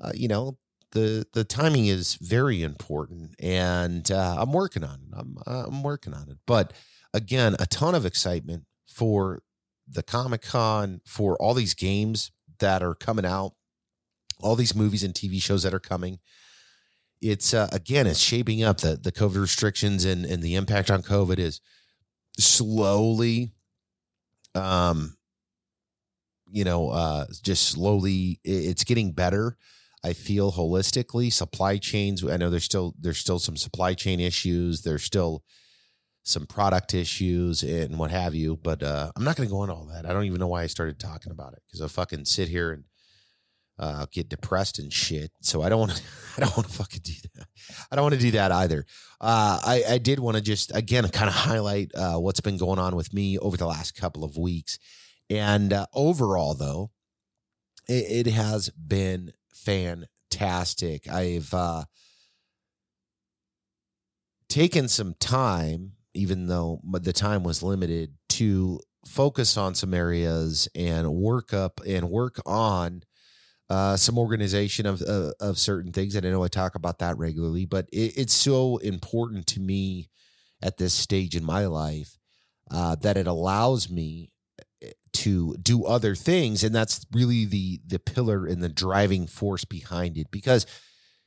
uh, 0.00 0.12
you 0.14 0.28
know, 0.28 0.58
the 0.92 1.26
the 1.32 1.44
timing 1.44 1.86
is 1.86 2.14
very 2.20 2.62
important, 2.62 3.34
and 3.38 4.10
uh, 4.10 4.36
I'm 4.38 4.52
working 4.52 4.84
on 4.84 5.00
it. 5.00 5.14
I'm 5.16 5.36
I'm 5.46 5.82
working 5.82 6.14
on 6.14 6.28
it. 6.30 6.38
But 6.46 6.72
again, 7.12 7.56
a 7.58 7.66
ton 7.66 7.94
of 7.94 8.06
excitement 8.06 8.64
for 8.88 9.42
the 9.88 10.02
Comic 10.02 10.42
Con, 10.42 11.00
for 11.06 11.40
all 11.40 11.54
these 11.54 11.74
games 11.74 12.32
that 12.58 12.82
are 12.82 12.94
coming 12.94 13.26
out, 13.26 13.52
all 14.42 14.56
these 14.56 14.74
movies 14.74 15.02
and 15.02 15.14
TV 15.14 15.40
shows 15.40 15.62
that 15.62 15.74
are 15.74 15.80
coming. 15.80 16.18
It's 17.20 17.54
uh, 17.54 17.68
again, 17.72 18.06
it's 18.06 18.20
shaping 18.20 18.62
up. 18.62 18.78
The 18.78 18.96
the 18.96 19.12
COVID 19.12 19.40
restrictions 19.40 20.04
and 20.04 20.24
and 20.24 20.42
the 20.42 20.54
impact 20.54 20.90
on 20.90 21.02
COVID 21.02 21.38
is 21.38 21.60
slowly, 22.38 23.52
um, 24.54 25.16
you 26.50 26.64
know, 26.64 26.90
uh, 26.90 27.26
just 27.42 27.68
slowly. 27.68 28.40
It's 28.44 28.84
getting 28.84 29.12
better 29.12 29.56
I 30.06 30.12
feel 30.12 30.52
holistically 30.52 31.32
supply 31.32 31.78
chains. 31.78 32.24
I 32.24 32.36
know 32.36 32.48
there's 32.48 32.64
still 32.64 32.94
there's 33.00 33.18
still 33.18 33.40
some 33.40 33.56
supply 33.56 33.94
chain 33.94 34.20
issues. 34.20 34.82
There's 34.82 35.02
still 35.02 35.42
some 36.22 36.46
product 36.46 36.94
issues 36.94 37.62
and 37.62 37.98
what 37.98 38.10
have 38.10 38.34
you. 38.34 38.56
But 38.56 38.82
uh, 38.82 39.10
I'm 39.16 39.24
not 39.24 39.36
going 39.36 39.48
to 39.48 39.52
go 39.52 39.62
into 39.64 39.74
all 39.74 39.86
that. 39.86 40.06
I 40.06 40.12
don't 40.12 40.24
even 40.24 40.38
know 40.38 40.48
why 40.48 40.62
I 40.62 40.66
started 40.66 41.00
talking 41.00 41.32
about 41.32 41.54
it 41.54 41.62
because 41.66 41.80
I 41.80 41.88
fucking 41.88 42.24
sit 42.24 42.48
here 42.48 42.72
and 42.72 42.84
uh, 43.78 44.06
get 44.10 44.28
depressed 44.28 44.78
and 44.78 44.92
shit. 44.92 45.32
So 45.40 45.62
I 45.62 45.68
don't 45.68 45.80
want 45.80 45.96
to. 45.96 46.02
I 46.36 46.40
don't 46.40 46.56
want 46.56 46.68
to 46.68 46.74
fucking 46.74 47.00
do 47.02 47.12
that. 47.34 47.46
I 47.90 47.96
don't 47.96 48.04
want 48.04 48.14
to 48.14 48.20
do 48.20 48.30
that 48.32 48.52
either. 48.52 48.84
Uh, 49.20 49.58
I 49.64 49.82
I 49.90 49.98
did 49.98 50.20
want 50.20 50.36
to 50.36 50.42
just 50.42 50.74
again 50.74 51.08
kind 51.12 51.28
of 51.28 51.34
highlight 51.34 51.90
uh, 51.94 52.16
what's 52.16 52.40
been 52.40 52.58
going 52.58 52.78
on 52.78 52.94
with 52.94 53.12
me 53.12 53.38
over 53.38 53.56
the 53.56 53.66
last 53.66 53.96
couple 53.96 54.24
of 54.24 54.36
weeks, 54.36 54.78
and 55.28 55.72
uh, 55.72 55.86
overall 55.92 56.54
though, 56.54 56.90
it, 57.88 58.26
it 58.26 58.32
has 58.32 58.70
been. 58.70 59.32
Fantastic. 59.64 61.08
I've 61.08 61.52
uh, 61.52 61.84
taken 64.48 64.88
some 64.88 65.14
time, 65.14 65.92
even 66.14 66.46
though 66.46 66.80
the 66.92 67.12
time 67.12 67.42
was 67.42 67.62
limited, 67.62 68.14
to 68.30 68.80
focus 69.06 69.56
on 69.56 69.74
some 69.74 69.94
areas 69.94 70.68
and 70.74 71.12
work 71.14 71.52
up 71.52 71.80
and 71.86 72.10
work 72.10 72.40
on 72.44 73.02
uh, 73.68 73.96
some 73.96 74.18
organization 74.18 74.86
of, 74.86 75.02
of, 75.02 75.32
of 75.40 75.58
certain 75.58 75.92
things. 75.92 76.14
And 76.14 76.26
I 76.26 76.30
know 76.30 76.44
I 76.44 76.48
talk 76.48 76.74
about 76.74 76.98
that 77.00 77.18
regularly, 77.18 77.66
but 77.66 77.88
it, 77.92 78.16
it's 78.16 78.34
so 78.34 78.76
important 78.78 79.46
to 79.48 79.60
me 79.60 80.10
at 80.62 80.76
this 80.78 80.94
stage 80.94 81.36
in 81.36 81.44
my 81.44 81.66
life 81.66 82.18
uh, 82.70 82.96
that 82.96 83.16
it 83.16 83.26
allows 83.26 83.90
me 83.90 84.32
to 85.12 85.56
do 85.56 85.84
other 85.84 86.14
things, 86.14 86.62
and 86.62 86.74
that's 86.74 87.06
really 87.12 87.44
the 87.44 87.80
the 87.86 87.98
pillar 87.98 88.46
and 88.46 88.62
the 88.62 88.68
driving 88.68 89.26
force 89.26 89.64
behind 89.64 90.18
it. 90.18 90.30
Because 90.30 90.66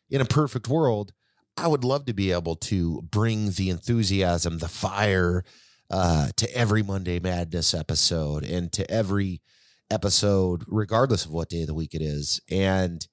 in 0.10 0.22
a 0.22 0.26
perfect 0.26 0.68
world, 0.68 1.14
I 1.58 1.68
would 1.68 1.84
love 1.84 2.06
to 2.06 2.14
be 2.14 2.32
able 2.32 2.56
to 2.56 3.02
bring 3.02 3.52
the 3.52 3.70
enthusiasm, 3.70 4.60
the 4.60 4.68
fire, 4.68 5.44
uh, 5.90 6.30
to 6.38 6.56
every 6.56 6.84
Monday 6.84 7.20
Madness 7.20 7.74
episode 7.74 8.44
and 8.44 8.72
to 8.74 8.90
every 8.90 9.42
episode, 9.92 10.64
regardless 10.68 11.26
of 11.26 11.32
what 11.32 11.50
day 11.50 11.62
of 11.62 11.68
the 11.68 11.74
week 11.74 11.94
it 11.94 12.02
is. 12.02 12.40
And 12.50 13.06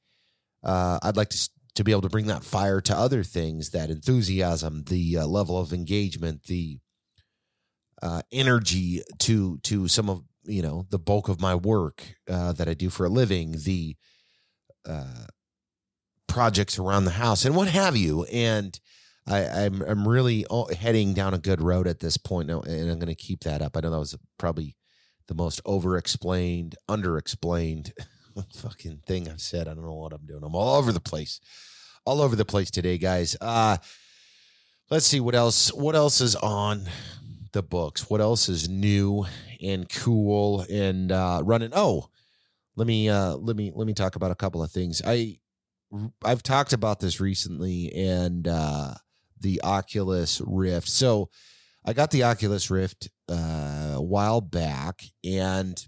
uh, 0.62 0.98
I'd 1.02 1.16
like 1.16 1.30
to 1.30 1.50
to 1.76 1.84
be 1.84 1.92
able 1.92 2.02
to 2.02 2.08
bring 2.08 2.26
that 2.26 2.42
fire 2.42 2.80
to 2.80 2.96
other 2.96 3.22
things, 3.22 3.70
that 3.70 3.90
enthusiasm, 3.90 4.84
the 4.84 5.18
uh, 5.18 5.26
level 5.26 5.58
of 5.58 5.72
engagement, 5.72 6.44
the 6.44 6.78
uh, 8.02 8.22
energy 8.32 9.02
to 9.20 9.58
to 9.58 9.88
some 9.88 10.08
of 10.08 10.22
you 10.44 10.62
know 10.62 10.86
the 10.90 10.98
bulk 10.98 11.28
of 11.28 11.40
my 11.40 11.54
work 11.54 12.02
uh, 12.28 12.52
that 12.52 12.68
I 12.68 12.74
do 12.74 12.90
for 12.90 13.06
a 13.06 13.10
living, 13.10 13.56
the 13.64 13.96
uh, 14.86 15.26
projects 16.28 16.78
around 16.78 17.04
the 17.04 17.12
house, 17.12 17.44
and 17.44 17.56
what 17.56 17.68
have 17.68 17.96
you, 17.96 18.24
and 18.24 18.78
I, 19.26 19.40
am 19.40 19.82
I'm, 19.82 19.82
I'm 19.82 20.08
really 20.08 20.46
heading 20.78 21.14
down 21.14 21.34
a 21.34 21.38
good 21.38 21.60
road 21.60 21.88
at 21.88 22.00
this 22.00 22.16
and 22.16 22.50
I'm 22.50 22.98
going 22.98 23.06
to 23.06 23.14
keep 23.14 23.40
that 23.40 23.60
up. 23.60 23.76
I 23.76 23.80
know 23.80 23.90
that 23.90 23.98
was 23.98 24.16
probably 24.38 24.76
the 25.26 25.34
most 25.34 25.60
over-explained, 25.64 26.76
under-explained 26.88 27.92
fucking 28.54 29.02
thing 29.06 29.28
I've 29.28 29.40
said. 29.40 29.66
I 29.66 29.74
don't 29.74 29.84
know 29.84 29.94
what 29.94 30.12
I'm 30.12 30.26
doing. 30.26 30.42
I'm 30.44 30.54
all 30.54 30.76
over 30.76 30.92
the 30.92 31.00
place, 31.00 31.40
all 32.04 32.20
over 32.20 32.36
the 32.36 32.44
place 32.44 32.70
today, 32.70 32.98
guys. 32.98 33.36
Uh, 33.40 33.78
let's 34.90 35.06
see 35.06 35.20
what 35.20 35.34
else. 35.34 35.72
What 35.72 35.96
else 35.96 36.20
is 36.20 36.36
on 36.36 36.82
the 37.52 37.62
books? 37.62 38.08
What 38.10 38.20
else 38.20 38.48
is 38.48 38.68
new 38.68 39.26
and 39.60 39.88
cool 39.88 40.64
and 40.70 41.10
uh, 41.12 41.42
running? 41.44 41.70
Oh, 41.72 42.08
let 42.76 42.86
me 42.86 43.08
uh, 43.08 43.36
let 43.36 43.56
me 43.56 43.72
let 43.74 43.86
me 43.86 43.94
talk 43.94 44.16
about 44.16 44.30
a 44.30 44.36
couple 44.36 44.62
of 44.62 44.70
things. 44.70 45.02
I 45.04 45.38
I've 46.24 46.42
talked 46.42 46.72
about 46.72 47.00
this 47.00 47.20
recently, 47.20 47.92
and 47.92 48.46
uh, 48.46 48.94
the 49.40 49.60
Oculus 49.62 50.40
Rift. 50.44 50.88
So 50.88 51.30
I 51.84 51.92
got 51.92 52.10
the 52.10 52.24
Oculus 52.24 52.70
Rift 52.70 53.08
uh, 53.30 53.94
a 53.94 54.02
while 54.02 54.40
back, 54.40 55.02
and 55.24 55.82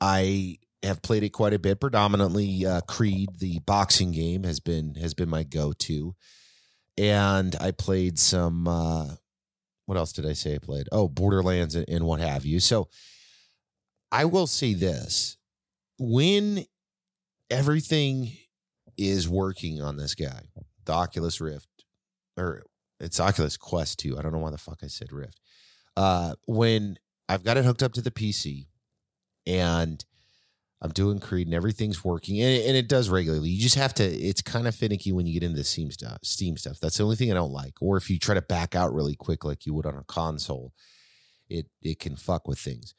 I 0.00 0.58
have 0.82 1.02
played 1.02 1.24
it 1.24 1.30
quite 1.30 1.52
a 1.52 1.58
bit. 1.58 1.80
Predominantly, 1.80 2.64
uh, 2.64 2.80
Creed, 2.82 3.28
the 3.38 3.58
boxing 3.60 4.12
game, 4.12 4.44
has 4.44 4.60
been 4.60 4.94
has 4.94 5.14
been 5.14 5.28
my 5.28 5.42
go 5.42 5.72
to, 5.72 6.14
and 6.96 7.54
I 7.60 7.72
played 7.72 8.18
some. 8.18 8.66
What 9.88 9.96
else 9.96 10.12
did 10.12 10.26
I 10.26 10.34
say 10.34 10.56
I 10.56 10.58
played? 10.58 10.86
Oh, 10.92 11.08
Borderlands 11.08 11.74
and, 11.74 11.88
and 11.88 12.04
what 12.04 12.20
have 12.20 12.44
you. 12.44 12.60
So 12.60 12.90
I 14.12 14.26
will 14.26 14.46
say 14.46 14.74
this: 14.74 15.38
when 15.98 16.66
everything 17.48 18.30
is 18.98 19.30
working 19.30 19.80
on 19.80 19.96
this 19.96 20.14
guy, 20.14 20.42
the 20.84 20.92
Oculus 20.92 21.40
Rift, 21.40 21.68
or 22.36 22.64
it's 23.00 23.18
Oculus 23.18 23.56
Quest 23.56 23.98
2. 24.00 24.18
I 24.18 24.20
don't 24.20 24.32
know 24.32 24.40
why 24.40 24.50
the 24.50 24.58
fuck 24.58 24.80
I 24.82 24.88
said 24.88 25.10
Rift. 25.10 25.40
Uh, 25.96 26.34
when 26.46 26.98
I've 27.26 27.42
got 27.42 27.56
it 27.56 27.64
hooked 27.64 27.82
up 27.82 27.94
to 27.94 28.02
the 28.02 28.10
PC 28.10 28.66
and 29.46 30.04
I'm 30.80 30.90
doing 30.90 31.18
Creed 31.18 31.46
and 31.46 31.54
everything's 31.54 32.04
working 32.04 32.40
and 32.40 32.50
it, 32.50 32.66
and 32.66 32.76
it 32.76 32.88
does 32.88 33.08
regularly. 33.08 33.48
You 33.50 33.60
just 33.60 33.74
have 33.74 33.94
to, 33.94 34.04
it's 34.04 34.42
kind 34.42 34.68
of 34.68 34.74
finicky 34.74 35.12
when 35.12 35.26
you 35.26 35.32
get 35.32 35.42
into 35.42 35.58
the 35.58 35.64
Steam 35.64 35.90
stuff, 35.90 36.18
Steam 36.22 36.56
stuff. 36.56 36.78
That's 36.80 36.98
the 36.98 37.04
only 37.04 37.16
thing 37.16 37.30
I 37.30 37.34
don't 37.34 37.52
like. 37.52 37.74
Or 37.80 37.96
if 37.96 38.08
you 38.08 38.18
try 38.18 38.34
to 38.34 38.42
back 38.42 38.76
out 38.76 38.94
really 38.94 39.16
quick, 39.16 39.44
like 39.44 39.66
you 39.66 39.74
would 39.74 39.86
on 39.86 39.96
a 39.96 40.04
console, 40.04 40.72
it, 41.48 41.66
it 41.82 41.98
can 41.98 42.16
fuck 42.16 42.46
with 42.46 42.58
things. 42.58 42.94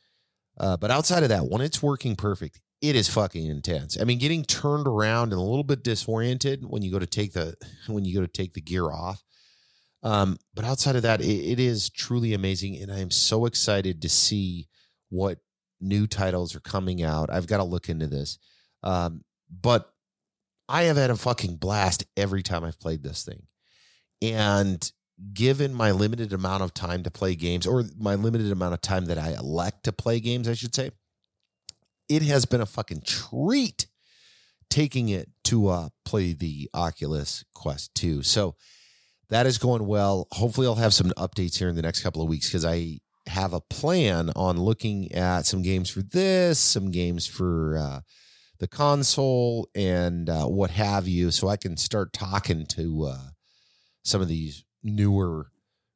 Uh, 0.59 0.75
but 0.75 0.91
outside 0.91 1.23
of 1.23 1.29
that, 1.29 1.47
when 1.47 1.61
it's 1.61 1.81
working 1.81 2.15
perfect, 2.15 2.59
it 2.81 2.95
is 2.95 3.07
fucking 3.07 3.45
intense. 3.45 3.99
I 3.99 4.03
mean, 4.03 4.19
getting 4.19 4.43
turned 4.43 4.87
around 4.87 5.31
and 5.31 5.39
a 5.39 5.43
little 5.43 5.63
bit 5.63 5.83
disoriented 5.83 6.65
when 6.65 6.81
you 6.81 6.91
go 6.91 6.99
to 6.99 7.07
take 7.07 7.33
the 7.33 7.55
when 7.87 8.03
you 8.03 8.13
go 8.13 8.21
to 8.21 8.27
take 8.27 8.53
the 8.53 8.61
gear 8.61 8.91
off 8.91 9.23
um, 10.03 10.37
but 10.53 10.65
outside 10.65 10.95
of 10.95 11.01
that, 11.01 11.21
it, 11.21 11.25
it 11.25 11.59
is 11.59 11.89
truly 11.89 12.33
amazing, 12.33 12.77
and 12.81 12.91
I 12.91 12.99
am 12.99 13.11
so 13.11 13.45
excited 13.45 14.01
to 14.01 14.09
see 14.09 14.67
what 15.09 15.39
new 15.81 16.07
titles 16.07 16.55
are 16.55 16.59
coming 16.59 17.03
out. 17.03 17.29
I've 17.31 17.47
got 17.47 17.57
to 17.57 17.63
look 17.63 17.89
into 17.89 18.07
this, 18.07 18.37
um, 18.83 19.23
but 19.49 19.91
I 20.67 20.83
have 20.83 20.97
had 20.97 21.09
a 21.09 21.15
fucking 21.15 21.55
blast 21.55 22.05
every 22.15 22.43
time 22.43 22.63
I've 22.63 22.79
played 22.79 23.03
this 23.03 23.23
thing, 23.23 23.43
and 24.21 24.91
given 25.33 25.73
my 25.73 25.91
limited 25.91 26.31
amount 26.33 26.63
of 26.63 26.73
time 26.73 27.03
to 27.03 27.11
play 27.11 27.35
games, 27.35 27.67
or 27.67 27.83
my 27.97 28.15
limited 28.15 28.51
amount 28.51 28.73
of 28.73 28.81
time 28.81 29.05
that 29.05 29.17
I 29.17 29.33
elect 29.33 29.83
to 29.85 29.91
play 29.91 30.19
games, 30.19 30.47
I 30.47 30.53
should 30.53 30.75
say, 30.75 30.91
it 32.07 32.21
has 32.23 32.45
been 32.45 32.61
a 32.61 32.65
fucking 32.65 33.01
treat 33.05 33.87
taking 34.69 35.09
it 35.09 35.29
to 35.45 35.67
uh, 35.67 35.89
play 36.05 36.33
the 36.33 36.69
Oculus 36.73 37.43
Quest 37.53 37.93
2. 37.95 38.23
So 38.23 38.55
that 39.29 39.45
is 39.45 39.57
going 39.57 39.85
well. 39.85 40.27
Hopefully, 40.31 40.67
I'll 40.67 40.75
have 40.75 40.93
some 40.93 41.11
updates 41.11 41.57
here 41.57 41.69
in 41.69 41.75
the 41.75 41.81
next 41.81 42.01
couple 42.01 42.21
of 42.21 42.29
weeks 42.29 42.47
because 42.47 42.65
I 42.65 42.99
have 43.29 43.53
a 43.53 43.61
plan 43.61 44.31
on 44.35 44.57
looking 44.57 45.11
at 45.13 45.45
some 45.45 45.61
games 45.61 45.89
for 45.89 46.01
this, 46.01 46.59
some 46.59 46.91
games 46.91 47.27
for 47.27 47.77
uh, 47.77 47.99
the 48.59 48.67
console, 48.67 49.69
and 49.73 50.29
uh, 50.29 50.45
what 50.45 50.71
have 50.71 51.07
you, 51.07 51.31
so 51.31 51.47
I 51.47 51.57
can 51.57 51.77
start 51.77 52.11
talking 52.11 52.65
to 52.67 53.05
uh, 53.05 53.29
some 54.03 54.21
of 54.21 54.27
these 54.27 54.65
newer 54.83 55.51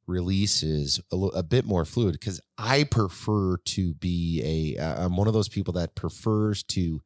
releases 0.06 1.00
a, 1.12 1.16
l- 1.16 1.32
a 1.36 1.44
bit 1.44 1.66
more 1.66 1.86
fluid 1.86 2.14
because 2.14 2.40
I 2.58 2.84
prefer 2.84 3.58
to 3.58 3.94
be 3.96 4.76
a. 4.78 4.82
I'm 4.82 5.16
one 5.18 5.28
of 5.28 5.34
those 5.34 5.50
people 5.50 5.74
that 5.74 5.96
prefers 5.96 6.64
to 6.64 7.02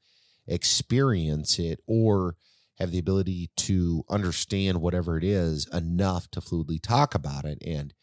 experience 0.48 1.60
it 1.60 1.80
or 1.88 2.36
have 2.80 2.92
the 2.92 3.00
ability 3.00 3.50
to 3.56 4.04
understand 4.10 4.82
whatever 4.82 5.18
it 5.18 5.24
is 5.24 5.68
enough 5.74 6.30
to 6.32 6.42
fluidly 6.42 6.82
talk 6.82 7.16
about 7.16 7.46
it. 7.46 7.58
And 7.66 7.94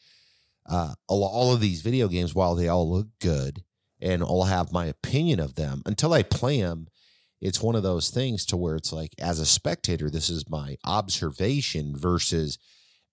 uh, 0.66 0.94
all 1.08 1.52
of 1.52 1.60
these 1.60 1.82
video 1.82 2.08
games, 2.08 2.34
while 2.34 2.54
they 2.54 2.68
all 2.68 2.90
look 2.90 3.08
good 3.20 3.62
and 4.00 4.22
I'll 4.22 4.44
have 4.44 4.72
my 4.72 4.86
opinion 4.86 5.40
of 5.40 5.54
them, 5.54 5.82
until 5.86 6.12
I 6.12 6.22
play 6.22 6.60
them, 6.60 6.88
it's 7.40 7.62
one 7.62 7.74
of 7.74 7.82
those 7.82 8.10
things 8.10 8.46
to 8.46 8.56
where 8.56 8.76
it's 8.76 8.92
like, 8.92 9.14
as 9.18 9.38
a 9.38 9.46
spectator, 9.46 10.10
this 10.10 10.30
is 10.30 10.48
my 10.48 10.76
observation 10.84 11.94
versus 11.96 12.58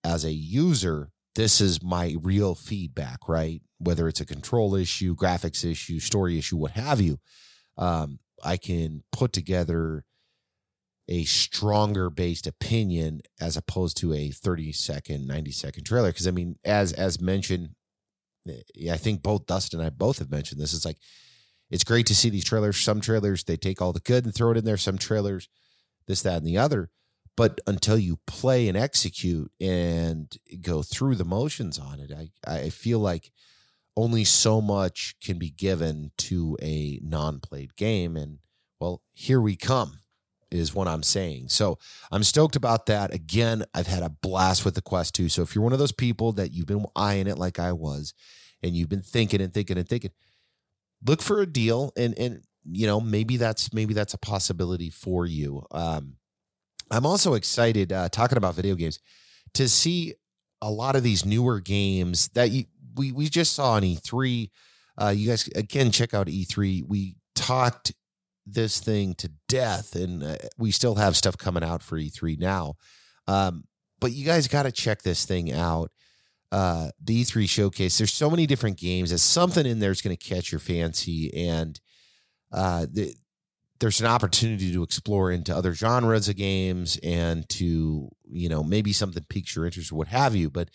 as 0.04 0.24
a 0.24 0.32
user, 0.32 1.10
this 1.34 1.60
is 1.60 1.82
my 1.82 2.16
real 2.20 2.54
feedback, 2.54 3.28
right? 3.28 3.62
Whether 3.78 4.08
it's 4.08 4.20
a 4.20 4.26
control 4.26 4.74
issue, 4.74 5.14
graphics 5.14 5.70
issue, 5.70 5.98
story 6.00 6.38
issue, 6.38 6.56
what 6.56 6.72
have 6.72 7.00
you. 7.00 7.18
Um, 7.76 8.18
I 8.44 8.56
can 8.56 9.02
put 9.12 9.32
together 9.32 10.04
a 11.08 11.24
stronger 11.24 12.10
based 12.10 12.46
opinion 12.46 13.20
as 13.40 13.56
opposed 13.56 13.96
to 13.98 14.12
a 14.12 14.30
30 14.30 14.72
second 14.72 15.26
90 15.26 15.50
second 15.50 15.84
trailer. 15.84 16.10
Because 16.10 16.28
i 16.28 16.30
mean 16.30 16.56
as 16.64 16.92
as 16.92 17.20
mentioned 17.20 17.70
eh, 18.48 18.92
i 18.92 18.96
think 18.96 19.22
both 19.22 19.46
dustin 19.46 19.80
and 19.80 19.86
i 19.86 19.90
both 19.90 20.18
have 20.18 20.30
mentioned 20.30 20.60
this 20.60 20.72
it's 20.72 20.84
like 20.84 20.98
it's 21.72 21.84
great 21.84 22.06
to 22.06 22.14
see 22.14 22.28
these 22.28 22.44
trailers. 22.44 22.76
Some 22.76 23.00
trailers 23.00 23.44
they 23.44 23.56
take 23.56 23.80
all 23.80 23.94
the 23.94 24.00
good 24.00 24.26
and 24.26 24.34
throw 24.34 24.50
it 24.50 24.58
in 24.58 24.64
there. 24.66 24.76
Some 24.76 24.98
trailers 24.98 25.48
this 26.06 26.20
that 26.22 26.36
and 26.36 26.46
the 26.46 26.58
other. 26.58 26.90
But 27.34 27.62
until 27.66 27.96
you 27.96 28.18
play 28.26 28.68
and 28.68 28.76
execute 28.76 29.50
and 29.58 30.30
go 30.60 30.82
through 30.82 31.14
the 31.14 31.24
motions 31.24 31.78
on 31.78 31.98
it 31.98 32.12
i 32.12 32.28
i 32.46 32.68
feel 32.68 32.98
like 32.98 33.32
only 33.96 34.24
so 34.24 34.60
much 34.60 35.16
can 35.22 35.38
be 35.38 35.50
given 35.50 36.12
to 36.18 36.58
a 36.62 37.00
non-played 37.02 37.74
game. 37.76 38.16
And 38.18 38.38
well 38.78 39.00
here 39.14 39.40
we 39.40 39.56
come 39.56 40.01
is 40.52 40.74
what 40.74 40.88
I'm 40.88 41.02
saying. 41.02 41.48
So 41.48 41.78
I'm 42.10 42.22
stoked 42.22 42.56
about 42.56 42.86
that. 42.86 43.12
Again, 43.12 43.64
I've 43.74 43.86
had 43.86 44.02
a 44.02 44.10
blast 44.10 44.64
with 44.64 44.74
the 44.74 44.82
Quest 44.82 45.14
2. 45.14 45.28
So 45.28 45.42
if 45.42 45.54
you're 45.54 45.64
one 45.64 45.72
of 45.72 45.78
those 45.78 45.92
people 45.92 46.32
that 46.32 46.52
you've 46.52 46.66
been 46.66 46.86
eyeing 46.94 47.26
it 47.26 47.38
like 47.38 47.58
I 47.58 47.72
was, 47.72 48.14
and 48.62 48.76
you've 48.76 48.88
been 48.88 49.02
thinking 49.02 49.40
and 49.40 49.52
thinking 49.52 49.76
and 49.78 49.88
thinking, 49.88 50.12
look 51.04 51.20
for 51.20 51.40
a 51.40 51.46
deal 51.46 51.92
and 51.96 52.16
and 52.18 52.42
you 52.70 52.86
know 52.86 53.00
maybe 53.00 53.36
that's 53.36 53.72
maybe 53.72 53.94
that's 53.94 54.14
a 54.14 54.18
possibility 54.18 54.90
for 54.90 55.26
you. 55.26 55.64
Um, 55.70 56.16
I'm 56.90 57.06
also 57.06 57.34
excited 57.34 57.92
uh, 57.92 58.08
talking 58.08 58.38
about 58.38 58.54
video 58.54 58.74
games 58.74 58.98
to 59.54 59.68
see 59.68 60.14
a 60.60 60.70
lot 60.70 60.94
of 60.94 61.02
these 61.02 61.24
newer 61.24 61.58
games 61.60 62.28
that 62.28 62.50
you, 62.50 62.64
we 62.94 63.12
we 63.12 63.28
just 63.28 63.54
saw 63.54 63.72
on 63.72 63.82
E3. 63.82 64.50
Uh, 65.00 65.12
you 65.14 65.28
guys 65.28 65.48
again 65.56 65.90
check 65.90 66.14
out 66.14 66.26
E3. 66.28 66.84
We 66.86 67.16
talked 67.34 67.92
this 68.46 68.80
thing 68.80 69.14
to 69.14 69.30
death, 69.48 69.94
and 69.94 70.22
uh, 70.22 70.36
we 70.58 70.70
still 70.70 70.96
have 70.96 71.16
stuff 71.16 71.36
coming 71.38 71.62
out 71.62 71.82
for 71.82 71.98
E3 71.98 72.38
now. 72.38 72.74
Um, 73.26 73.64
but 74.00 74.12
you 74.12 74.24
guys 74.24 74.48
got 74.48 74.64
to 74.64 74.72
check 74.72 75.02
this 75.02 75.24
thing 75.24 75.52
out. 75.52 75.90
Uh, 76.50 76.90
the 77.02 77.22
E3 77.22 77.48
showcase. 77.48 77.96
There's 77.96 78.12
so 78.12 78.28
many 78.28 78.46
different 78.46 78.78
games. 78.78 79.10
There's 79.10 79.22
something 79.22 79.64
in 79.64 79.78
there 79.78 79.90
that's 79.90 80.02
going 80.02 80.16
to 80.16 80.28
catch 80.28 80.52
your 80.52 80.58
fancy, 80.58 81.32
and 81.48 81.80
uh, 82.52 82.86
the, 82.90 83.14
there's 83.80 84.00
an 84.00 84.06
opportunity 84.06 84.72
to 84.72 84.82
explore 84.82 85.32
into 85.32 85.56
other 85.56 85.74
genres 85.74 86.28
of 86.28 86.36
games 86.36 86.98
and 87.02 87.48
to 87.48 88.08
you 88.30 88.48
know 88.48 88.62
maybe 88.62 88.92
something 88.92 89.24
piques 89.28 89.56
your 89.56 89.64
interest 89.64 89.90
or 89.90 89.96
what 89.96 90.08
have 90.08 90.36
you. 90.36 90.50
But 90.50 90.68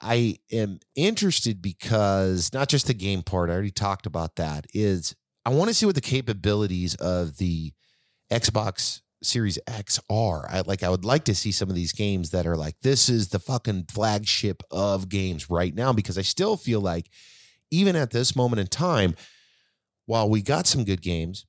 I 0.00 0.38
am 0.52 0.80
interested 0.94 1.60
because 1.60 2.52
not 2.52 2.68
just 2.68 2.86
the 2.86 2.94
game 2.94 3.22
part. 3.22 3.50
I 3.50 3.54
already 3.54 3.70
talked 3.70 4.06
about 4.06 4.36
that. 4.36 4.66
Is 4.72 5.14
I 5.44 5.50
want 5.50 5.68
to 5.68 5.74
see 5.74 5.86
what 5.86 5.94
the 5.94 6.00
capabilities 6.00 6.94
of 6.96 7.38
the 7.38 7.72
Xbox 8.30 9.00
Series 9.22 9.58
X 9.66 10.00
are. 10.08 10.48
I 10.50 10.62
like 10.62 10.82
I 10.82 10.88
would 10.88 11.04
like 11.04 11.24
to 11.24 11.34
see 11.34 11.52
some 11.52 11.68
of 11.68 11.74
these 11.74 11.92
games 11.92 12.30
that 12.30 12.46
are 12.46 12.56
like 12.56 12.76
this 12.82 13.08
is 13.08 13.28
the 13.28 13.38
fucking 13.38 13.86
flagship 13.90 14.62
of 14.70 15.08
games 15.08 15.50
right 15.50 15.74
now 15.74 15.92
because 15.92 16.16
I 16.16 16.22
still 16.22 16.56
feel 16.56 16.80
like 16.80 17.10
even 17.70 17.96
at 17.96 18.10
this 18.10 18.34
moment 18.34 18.60
in 18.60 18.66
time 18.66 19.14
while 20.06 20.28
we 20.28 20.42
got 20.42 20.66
some 20.66 20.84
good 20.84 21.02
games 21.02 21.46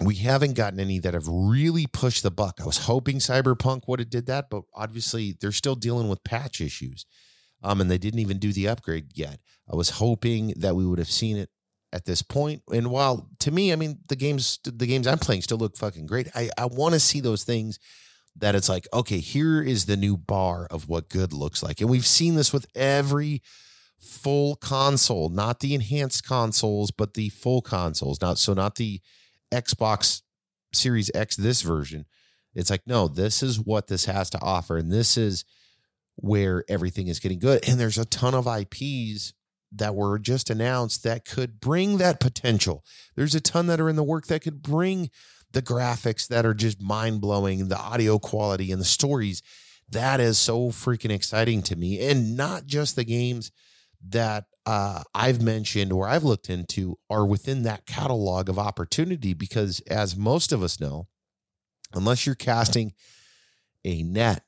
we 0.00 0.16
haven't 0.16 0.54
gotten 0.54 0.80
any 0.80 0.98
that 1.00 1.14
have 1.14 1.28
really 1.28 1.86
pushed 1.86 2.22
the 2.22 2.30
buck. 2.30 2.58
I 2.60 2.64
was 2.64 2.86
hoping 2.86 3.18
Cyberpunk 3.18 3.82
would 3.86 3.98
have 3.98 4.10
did 4.10 4.26
that, 4.26 4.48
but 4.50 4.62
obviously 4.74 5.36
they're 5.38 5.52
still 5.52 5.74
dealing 5.74 6.08
with 6.08 6.24
patch 6.24 6.60
issues. 6.60 7.04
Um, 7.62 7.80
and 7.80 7.90
they 7.90 7.98
didn't 7.98 8.20
even 8.20 8.38
do 8.38 8.52
the 8.52 8.68
upgrade 8.68 9.12
yet. 9.14 9.38
I 9.70 9.76
was 9.76 9.90
hoping 9.90 10.54
that 10.56 10.74
we 10.74 10.86
would 10.86 10.98
have 10.98 11.10
seen 11.10 11.36
it 11.36 11.50
at 11.92 12.04
this 12.04 12.22
point. 12.22 12.62
And 12.72 12.90
while 12.90 13.28
to 13.40 13.50
me, 13.50 13.72
I 13.72 13.76
mean, 13.76 13.98
the 14.08 14.16
games 14.16 14.58
the 14.64 14.86
games 14.86 15.06
I'm 15.06 15.18
playing 15.18 15.42
still 15.42 15.58
look 15.58 15.76
fucking 15.76 16.06
great. 16.06 16.28
I, 16.34 16.50
I 16.56 16.66
want 16.66 16.94
to 16.94 17.00
see 17.00 17.20
those 17.20 17.44
things 17.44 17.78
that 18.36 18.54
it's 18.54 18.68
like, 18.68 18.88
okay, 18.92 19.18
here 19.18 19.62
is 19.62 19.86
the 19.86 19.96
new 19.96 20.16
bar 20.16 20.66
of 20.70 20.88
what 20.88 21.10
good 21.10 21.32
looks 21.32 21.62
like. 21.62 21.80
And 21.80 21.90
we've 21.90 22.06
seen 22.06 22.34
this 22.34 22.52
with 22.52 22.66
every 22.74 23.42
full 24.00 24.56
console, 24.56 25.28
not 25.28 25.60
the 25.60 25.74
enhanced 25.74 26.26
consoles, 26.26 26.90
but 26.90 27.14
the 27.14 27.28
full 27.28 27.60
consoles. 27.60 28.20
Not 28.20 28.38
so 28.38 28.54
not 28.54 28.76
the 28.76 29.00
Xbox 29.52 30.22
Series 30.72 31.10
X 31.14 31.36
this 31.36 31.62
version. 31.62 32.06
It's 32.54 32.70
like, 32.70 32.82
no, 32.86 33.08
this 33.08 33.42
is 33.42 33.60
what 33.60 33.86
this 33.86 34.06
has 34.06 34.30
to 34.30 34.40
offer. 34.40 34.76
And 34.76 34.92
this 34.92 35.16
is 35.16 35.44
where 36.16 36.64
everything 36.68 37.08
is 37.08 37.20
getting 37.20 37.38
good. 37.38 37.66
And 37.66 37.78
there's 37.78 37.98
a 37.98 38.04
ton 38.04 38.34
of 38.34 38.46
IPs 38.46 39.32
that 39.74 39.94
were 39.94 40.18
just 40.18 40.50
announced 40.50 41.02
that 41.02 41.24
could 41.24 41.60
bring 41.60 41.98
that 41.98 42.20
potential. 42.20 42.84
There's 43.16 43.34
a 43.34 43.40
ton 43.40 43.66
that 43.66 43.80
are 43.80 43.88
in 43.88 43.96
the 43.96 44.02
work 44.02 44.26
that 44.26 44.42
could 44.42 44.62
bring 44.62 45.10
the 45.52 45.62
graphics 45.62 46.26
that 46.28 46.46
are 46.46 46.54
just 46.54 46.82
mind 46.82 47.20
blowing, 47.20 47.68
the 47.68 47.78
audio 47.78 48.18
quality 48.18 48.72
and 48.72 48.80
the 48.80 48.86
stories. 48.86 49.42
That 49.88 50.20
is 50.20 50.38
so 50.38 50.68
freaking 50.68 51.10
exciting 51.10 51.62
to 51.62 51.76
me. 51.76 52.00
And 52.06 52.36
not 52.36 52.66
just 52.66 52.96
the 52.96 53.04
games 53.04 53.50
that 54.08 54.44
uh, 54.64 55.02
I've 55.14 55.42
mentioned 55.42 55.92
or 55.92 56.08
I've 56.08 56.24
looked 56.24 56.48
into 56.48 56.98
are 57.10 57.26
within 57.26 57.62
that 57.64 57.86
catalog 57.86 58.48
of 58.48 58.58
opportunity 58.58 59.34
because, 59.34 59.80
as 59.88 60.16
most 60.16 60.52
of 60.52 60.62
us 60.62 60.80
know, 60.80 61.08
unless 61.92 62.26
you're 62.26 62.34
casting 62.34 62.92
a 63.84 64.02
net 64.02 64.44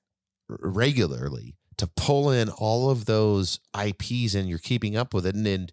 regularly, 0.49 1.57
to 1.79 1.87
pull 1.87 2.31
in 2.31 2.49
all 2.49 2.91
of 2.91 3.05
those 3.07 3.61
IPs 3.79 4.35
and 4.35 4.49
you're 4.49 4.59
keeping 4.59 4.97
up 4.97 5.15
with 5.15 5.27
it. 5.27 5.35
And, 5.35 5.47
and 5.47 5.73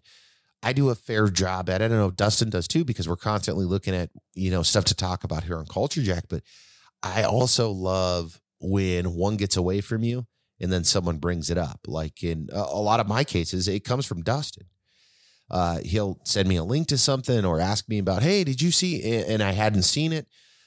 I 0.62 0.72
do 0.72 0.90
a 0.90 0.94
fair 0.94 1.28
job 1.28 1.68
at 1.68 1.82
it. 1.82 1.86
I 1.86 1.88
don't 1.88 1.98
know 1.98 2.10
Dustin 2.10 2.50
does 2.50 2.68
too, 2.68 2.84
because 2.84 3.08
we're 3.08 3.16
constantly 3.16 3.64
looking 3.64 3.94
at, 3.94 4.10
you 4.34 4.50
know, 4.50 4.62
stuff 4.62 4.84
to 4.86 4.94
talk 4.94 5.24
about 5.24 5.44
here 5.44 5.58
on 5.58 5.66
Culture 5.66 6.02
Jack. 6.02 6.24
But 6.28 6.42
I 7.02 7.24
also 7.24 7.70
love 7.70 8.40
when 8.60 9.14
one 9.14 9.36
gets 9.36 9.56
away 9.56 9.80
from 9.80 10.04
you 10.04 10.26
and 10.60 10.72
then 10.72 10.84
someone 10.84 11.18
brings 11.18 11.50
it 11.50 11.58
up. 11.58 11.80
Like 11.86 12.22
in 12.22 12.48
a, 12.52 12.80
lot 12.80 13.00
of 13.00 13.08
my 13.08 13.24
cases, 13.24 13.66
it 13.66 13.84
comes 13.84 14.06
from 14.06 14.22
Dustin. 14.22 14.66
Uh, 15.50 15.80
he'll 15.84 16.20
send 16.24 16.48
me 16.48 16.56
a 16.56 16.64
link 16.64 16.86
to 16.88 16.96
something 16.96 17.44
or 17.44 17.60
ask 17.60 17.88
me 17.88 17.98
about, 17.98 18.22
hey, 18.22 18.44
did 18.44 18.62
you 18.62 18.70
see? 18.70 19.02
And 19.02 19.42
I 19.42 19.52
hadn't 19.52 19.82
seen 19.82 20.12
it. 20.12 20.26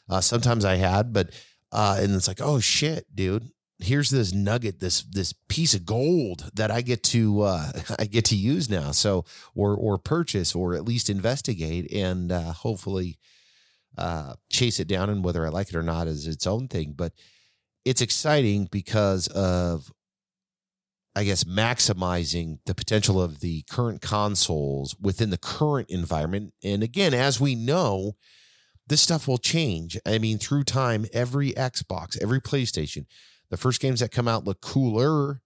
Uh, 0.10 0.22
sometimes 0.22 0.66
I 0.66 0.76
had, 0.76 1.14
but 1.14 1.32
uh, 1.72 1.98
and 2.00 2.14
it's 2.14 2.28
like, 2.28 2.42
oh 2.42 2.60
shit, 2.60 3.06
dude, 3.14 3.50
here's 3.80 4.10
this 4.10 4.34
nugget, 4.34 4.80
this 4.80 5.04
this 5.04 5.34
piece 5.50 5.74
of 5.74 5.86
gold 5.86 6.50
that 6.54 6.72
I 6.72 6.82
get 6.82 7.04
to 7.04 7.42
uh, 7.42 7.72
I 8.00 8.06
get 8.06 8.26
to 8.26 8.36
use 8.36 8.70
now. 8.70 8.92
So 8.92 9.26
or 9.54 9.76
or 9.76 9.98
purchase 9.98 10.56
or 10.56 10.76
at 10.76 10.86
least 10.86 11.10
investigate 11.10 11.92
and 11.92 12.32
uh, 12.32 12.54
hopefully 12.54 13.18
uh, 13.98 14.34
chase 14.50 14.80
it 14.80 14.88
down. 14.88 15.10
And 15.10 15.24
whether 15.24 15.46
I 15.46 15.50
like 15.50 15.70
it 15.70 15.76
or 15.76 15.84
not 15.84 16.08
is 16.08 16.28
its 16.28 16.48
own 16.48 16.68
thing. 16.68 16.94
But 16.96 17.14
it's 17.84 18.02
exciting 18.02 18.68
because 18.72 19.28
of 19.28 19.92
I 21.16 21.24
guess 21.24 21.46
maximizing 21.46 22.60
the 22.66 22.76
potential 22.76 23.22
of 23.22 23.40
the 23.40 23.64
current 23.70 24.02
consoles 24.02 24.96
within 25.00 25.30
the 25.30 25.38
current 25.38 25.90
environment. 25.90 26.54
And 26.62 26.84
again, 26.84 27.14
as 27.14 27.40
we 27.40 27.56
know, 27.56 28.18
this 28.88 29.02
stuff 29.02 29.28
will 29.28 29.38
change. 29.38 29.98
I 30.06 30.18
mean, 30.18 30.38
through 30.38 30.66
time, 30.66 31.06
every 31.14 31.54
Xbox, 31.54 32.22
every 32.22 32.42
PlayStation, 32.42 33.06
the 33.50 33.58
first 33.58 33.82
games 33.82 34.00
that 34.00 34.12
come 34.12 34.28
out 34.28 34.46
look 34.46 34.62
cooler, 34.62 35.42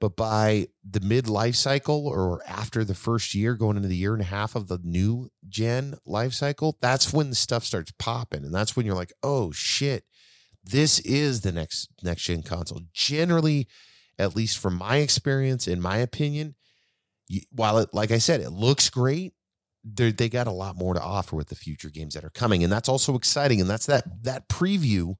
but 0.00 0.16
by 0.16 0.68
the 0.88 1.00
mid 1.00 1.28
life 1.28 1.54
cycle 1.54 2.06
or 2.06 2.42
after 2.46 2.84
the 2.84 2.94
first 2.94 3.34
year, 3.34 3.54
going 3.54 3.76
into 3.76 3.88
the 3.88 3.96
year 3.96 4.14
and 4.14 4.22
a 4.22 4.26
half 4.26 4.56
of 4.56 4.68
the 4.68 4.78
new 4.82 5.28
gen 5.48 5.94
life 6.06 6.32
cycle, 6.32 6.78
that's 6.80 7.12
when 7.12 7.28
the 7.28 7.36
stuff 7.36 7.64
starts 7.64 7.92
popping. 7.98 8.44
And 8.44 8.54
that's 8.54 8.74
when 8.74 8.86
you're 8.86 8.94
like, 8.94 9.12
oh 9.22 9.52
shit, 9.52 10.04
this 10.64 10.98
is 11.00 11.42
the 11.42 11.52
next 11.52 11.88
next 12.02 12.22
gen 12.22 12.42
console. 12.42 12.80
Generally, 12.92 13.68
at 14.18 14.34
least 14.34 14.58
from 14.58 14.76
my 14.76 14.96
experience, 14.96 15.68
in 15.68 15.80
my 15.80 15.98
opinion, 15.98 16.54
while 17.52 17.78
it, 17.78 17.90
like 17.92 18.10
I 18.10 18.18
said, 18.18 18.40
it 18.40 18.50
looks 18.50 18.90
great, 18.90 19.34
they 19.84 20.28
got 20.28 20.46
a 20.46 20.52
lot 20.52 20.76
more 20.76 20.94
to 20.94 21.00
offer 21.00 21.36
with 21.36 21.48
the 21.48 21.54
future 21.54 21.90
games 21.90 22.14
that 22.14 22.24
are 22.24 22.30
coming, 22.30 22.62
and 22.62 22.72
that's 22.72 22.88
also 22.88 23.14
exciting. 23.14 23.60
And 23.60 23.70
that's 23.70 23.86
that 23.86 24.04
that 24.24 24.48
preview 24.48 25.14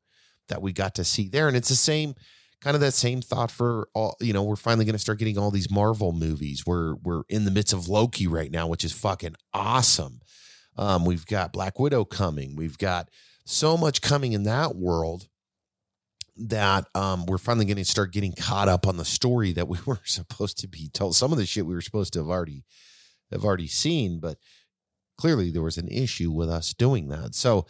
that 0.51 0.63
we 0.63 0.73
got 0.73 0.95
to 0.97 1.05
see 1.05 1.29
there. 1.29 1.49
And 1.49 1.57
it's 1.57 1.69
the 1.69 1.75
same 1.75 2.15
kind 2.61 2.75
of 2.75 2.81
that 2.83 2.93
same 2.93 3.23
thought 3.23 3.51
for 3.51 3.89
all, 3.95 4.17
you 4.21 4.33
know, 4.33 4.43
we're 4.43 4.57
finally 4.57 4.85
going 4.85 4.95
to 4.95 4.99
start 4.99 5.19
getting 5.19 5.39
all 5.39 5.51
these 5.51 5.71
Marvel 5.71 6.13
movies. 6.13 6.65
We're 6.67 6.95
we're 6.97 7.23
in 7.29 7.45
the 7.45 7.51
midst 7.51 7.73
of 7.73 7.89
Loki 7.89 8.27
right 8.27 8.51
now, 8.51 8.67
which 8.67 8.85
is 8.85 8.93
fucking 8.93 9.35
awesome. 9.55 10.21
Um, 10.77 11.05
we've 11.05 11.27
got 11.27 11.53
Black 11.53 11.79
Widow 11.79 12.05
coming. 12.05 12.57
We've 12.57 12.79
got 12.79 13.09
so 13.45 13.77
much 13.77 14.03
coming 14.03 14.33
in 14.33 14.45
that 14.45 14.77
world 14.77 15.29
that 16.37 16.87
um, 16.95 17.27
we're 17.27 17.39
finally 17.39 17.67
going 17.67 17.77
to 17.77 17.85
start 17.85 18.13
getting 18.13 18.33
caught 18.33 18.69
up 18.69 18.87
on 18.87 18.97
the 18.97 19.05
story 19.05 19.53
that 19.53 19.69
we 19.69 19.79
were 19.87 20.01
supposed 20.05 20.59
to 20.59 20.69
be 20.69 20.89
told. 20.89 21.17
Some 21.17 21.33
of 21.33 21.39
the 21.39 21.47
shit 21.47 21.67
we 21.67 21.75
were 21.75 21.81
supposed 21.81 22.13
to 22.15 22.21
have 22.21 22.29
already 22.29 22.65
have 23.31 23.45
already 23.45 23.69
seen, 23.69 24.21
but 24.21 24.39
clearly 25.17 25.51
there 25.51 25.63
was 25.63 25.79
an 25.79 25.89
issue 25.89 26.31
with 26.31 26.51
us 26.51 26.75
doing 26.75 27.09
that. 27.09 27.35
So 27.35 27.67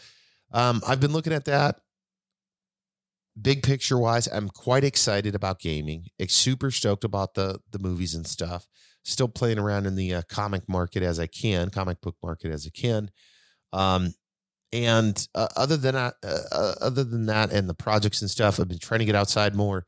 um, 0.52 0.80
I've 0.86 1.00
been 1.00 1.12
looking 1.12 1.32
at 1.32 1.44
that 1.46 1.80
big 3.40 3.62
picture 3.62 3.98
wise, 3.98 4.26
I'm 4.26 4.48
quite 4.48 4.84
excited 4.84 5.34
about 5.34 5.60
gaming. 5.60 6.06
super 6.28 6.70
stoked 6.70 7.04
about 7.04 7.34
the 7.34 7.60
the 7.70 7.78
movies 7.78 8.14
and 8.14 8.26
stuff. 8.26 8.66
Still 9.02 9.28
playing 9.28 9.58
around 9.58 9.86
in 9.86 9.96
the 9.96 10.14
uh, 10.14 10.22
comic 10.28 10.68
market 10.68 11.02
as 11.02 11.18
I 11.18 11.26
can, 11.26 11.70
comic 11.70 12.00
book 12.00 12.16
market 12.22 12.52
as 12.52 12.66
I 12.66 12.70
can. 12.78 13.10
Um, 13.72 14.14
and 14.72 15.26
uh, 15.34 15.48
other 15.56 15.76
than 15.76 15.94
that, 15.94 16.14
uh, 16.22 16.38
uh, 16.52 16.74
other 16.80 17.02
than 17.02 17.26
that, 17.26 17.52
and 17.52 17.68
the 17.68 17.74
projects 17.74 18.20
and 18.20 18.30
stuff, 18.30 18.60
I've 18.60 18.68
been 18.68 18.78
trying 18.78 19.00
to 19.00 19.06
get 19.06 19.16
outside 19.16 19.54
more, 19.54 19.86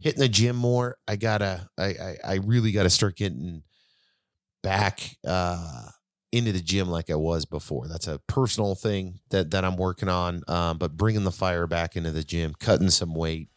hitting 0.00 0.20
the 0.20 0.28
gym 0.28 0.56
more. 0.56 0.96
I 1.06 1.16
gotta, 1.16 1.68
I, 1.78 1.84
I, 1.84 2.16
I 2.24 2.34
really 2.36 2.72
gotta 2.72 2.90
start 2.90 3.16
getting 3.16 3.62
back. 4.62 5.16
Uh, 5.26 5.88
into 6.32 6.52
the 6.52 6.60
gym 6.60 6.88
like 6.88 7.10
I 7.10 7.14
was 7.14 7.44
before. 7.44 7.88
That's 7.88 8.06
a 8.06 8.18
personal 8.20 8.74
thing 8.74 9.20
that 9.30 9.50
that 9.52 9.64
I'm 9.64 9.76
working 9.76 10.08
on. 10.08 10.42
Um, 10.48 10.78
but 10.78 10.96
bringing 10.96 11.24
the 11.24 11.32
fire 11.32 11.66
back 11.66 11.96
into 11.96 12.10
the 12.10 12.22
gym, 12.22 12.54
cutting 12.58 12.90
some 12.90 13.14
weight, 13.14 13.48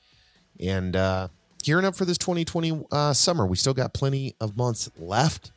and 0.60 0.96
uh, 0.96 1.28
gearing 1.64 1.86
up 1.86 1.96
for 1.96 2.06
this 2.06 2.18
2020 2.18 2.86
uh, 2.92 3.14
summer. 3.14 3.46
We 3.46 3.58
still 3.58 3.74
got 3.74 3.94
plenty 3.94 4.36
of 4.40 4.56
months 4.56 4.90
left, 4.98 5.52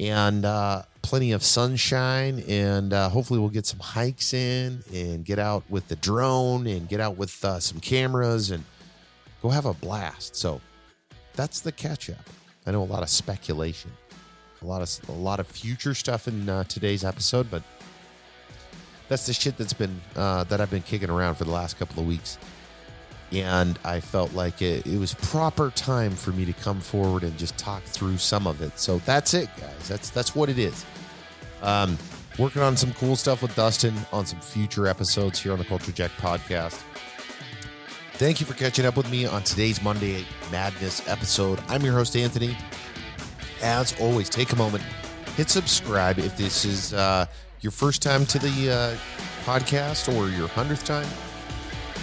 and 0.00 0.44
uh, 0.44 0.82
plenty 1.02 1.32
of 1.32 1.42
sunshine, 1.42 2.42
and 2.48 2.92
uh, 2.92 3.08
hopefully 3.08 3.38
we'll 3.38 3.50
get 3.50 3.66
some 3.66 3.80
hikes 3.80 4.32
in 4.32 4.82
and 4.92 5.24
get 5.24 5.38
out 5.38 5.64
with 5.68 5.88
the 5.88 5.96
drone 5.96 6.66
and 6.66 6.88
get 6.88 7.00
out 7.00 7.16
with 7.16 7.44
uh, 7.44 7.60
some 7.60 7.80
cameras 7.80 8.50
and 8.50 8.64
go 9.42 9.50
have 9.50 9.66
a 9.66 9.74
blast. 9.74 10.34
So 10.36 10.60
that's 11.34 11.60
the 11.60 11.72
catch 11.72 12.08
up. 12.08 12.16
I 12.66 12.72
know 12.72 12.82
a 12.82 12.84
lot 12.84 13.02
of 13.02 13.08
speculation 13.08 13.92
a 14.66 14.68
lot 14.68 14.82
of 14.82 15.08
a 15.08 15.12
lot 15.12 15.38
of 15.38 15.46
future 15.46 15.94
stuff 15.94 16.26
in 16.26 16.48
uh, 16.48 16.64
today's 16.64 17.04
episode, 17.04 17.50
but 17.50 17.62
that's 19.08 19.26
the 19.26 19.32
shit 19.32 19.56
that's 19.56 19.72
been 19.72 20.00
uh, 20.16 20.44
that 20.44 20.60
I've 20.60 20.70
been 20.70 20.82
kicking 20.82 21.10
around 21.10 21.36
for 21.36 21.44
the 21.44 21.52
last 21.52 21.78
couple 21.78 22.00
of 22.00 22.08
weeks, 22.08 22.36
and 23.30 23.78
I 23.84 24.00
felt 24.00 24.34
like 24.34 24.62
it, 24.62 24.84
it 24.86 24.98
was 24.98 25.14
proper 25.14 25.70
time 25.70 26.12
for 26.12 26.32
me 26.32 26.44
to 26.44 26.52
come 26.52 26.80
forward 26.80 27.22
and 27.22 27.36
just 27.38 27.56
talk 27.56 27.84
through 27.84 28.18
some 28.18 28.46
of 28.46 28.60
it. 28.60 28.78
So 28.78 28.98
that's 29.00 29.34
it, 29.34 29.48
guys. 29.60 29.88
That's 29.88 30.10
that's 30.10 30.34
what 30.34 30.48
it 30.48 30.58
is. 30.58 30.84
Um, 31.62 31.96
working 32.36 32.62
on 32.62 32.76
some 32.76 32.92
cool 32.94 33.14
stuff 33.14 33.42
with 33.42 33.54
Dustin 33.54 33.94
on 34.12 34.26
some 34.26 34.40
future 34.40 34.88
episodes 34.88 35.40
here 35.40 35.52
on 35.52 35.58
the 35.58 35.64
Culture 35.64 35.92
Jack 35.92 36.10
podcast. 36.18 36.82
Thank 38.14 38.40
you 38.40 38.46
for 38.46 38.54
catching 38.54 38.86
up 38.86 38.96
with 38.96 39.10
me 39.10 39.26
on 39.26 39.42
today's 39.42 39.80
Monday 39.82 40.24
Madness 40.50 41.06
episode. 41.06 41.60
I'm 41.68 41.82
your 41.82 41.92
host, 41.92 42.16
Anthony. 42.16 42.56
As 43.62 43.98
always, 44.00 44.28
take 44.28 44.52
a 44.52 44.56
moment, 44.56 44.84
hit 45.36 45.48
subscribe 45.48 46.18
if 46.18 46.36
this 46.36 46.64
is 46.64 46.92
uh, 46.92 47.26
your 47.60 47.72
first 47.72 48.02
time 48.02 48.26
to 48.26 48.38
the 48.38 48.70
uh, 48.70 48.96
podcast 49.44 50.14
or 50.14 50.28
your 50.28 50.48
hundredth 50.48 50.84
time. 50.84 51.06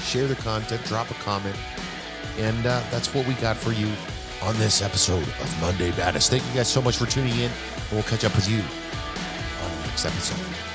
Share 0.04 0.28
the 0.28 0.36
content, 0.36 0.84
drop 0.86 1.10
a 1.12 1.14
comment, 1.16 1.56
and 2.38 2.66
uh, 2.66 2.82
that's 2.92 3.14
what 3.14 3.28
we 3.28 3.34
got 3.36 3.56
for 3.56 3.72
you 3.72 3.90
on 4.42 4.58
this 4.58 4.82
episode 4.82 5.24
of 5.24 5.62
Monday 5.62 5.92
Madness. 5.92 6.30
Thank 6.30 6.46
you 6.48 6.54
guys 6.54 6.68
so 6.68 6.82
much 6.82 6.98
for 6.98 7.06
tuning 7.06 7.36
in, 7.36 7.52
and 7.52 7.92
we'll 7.92 8.04
catch 8.04 8.26
up 8.26 8.36
with 8.36 8.50
you 8.50 8.60
on 8.60 9.78
the 9.78 9.88
next 9.88 10.06
episode. 10.06 10.73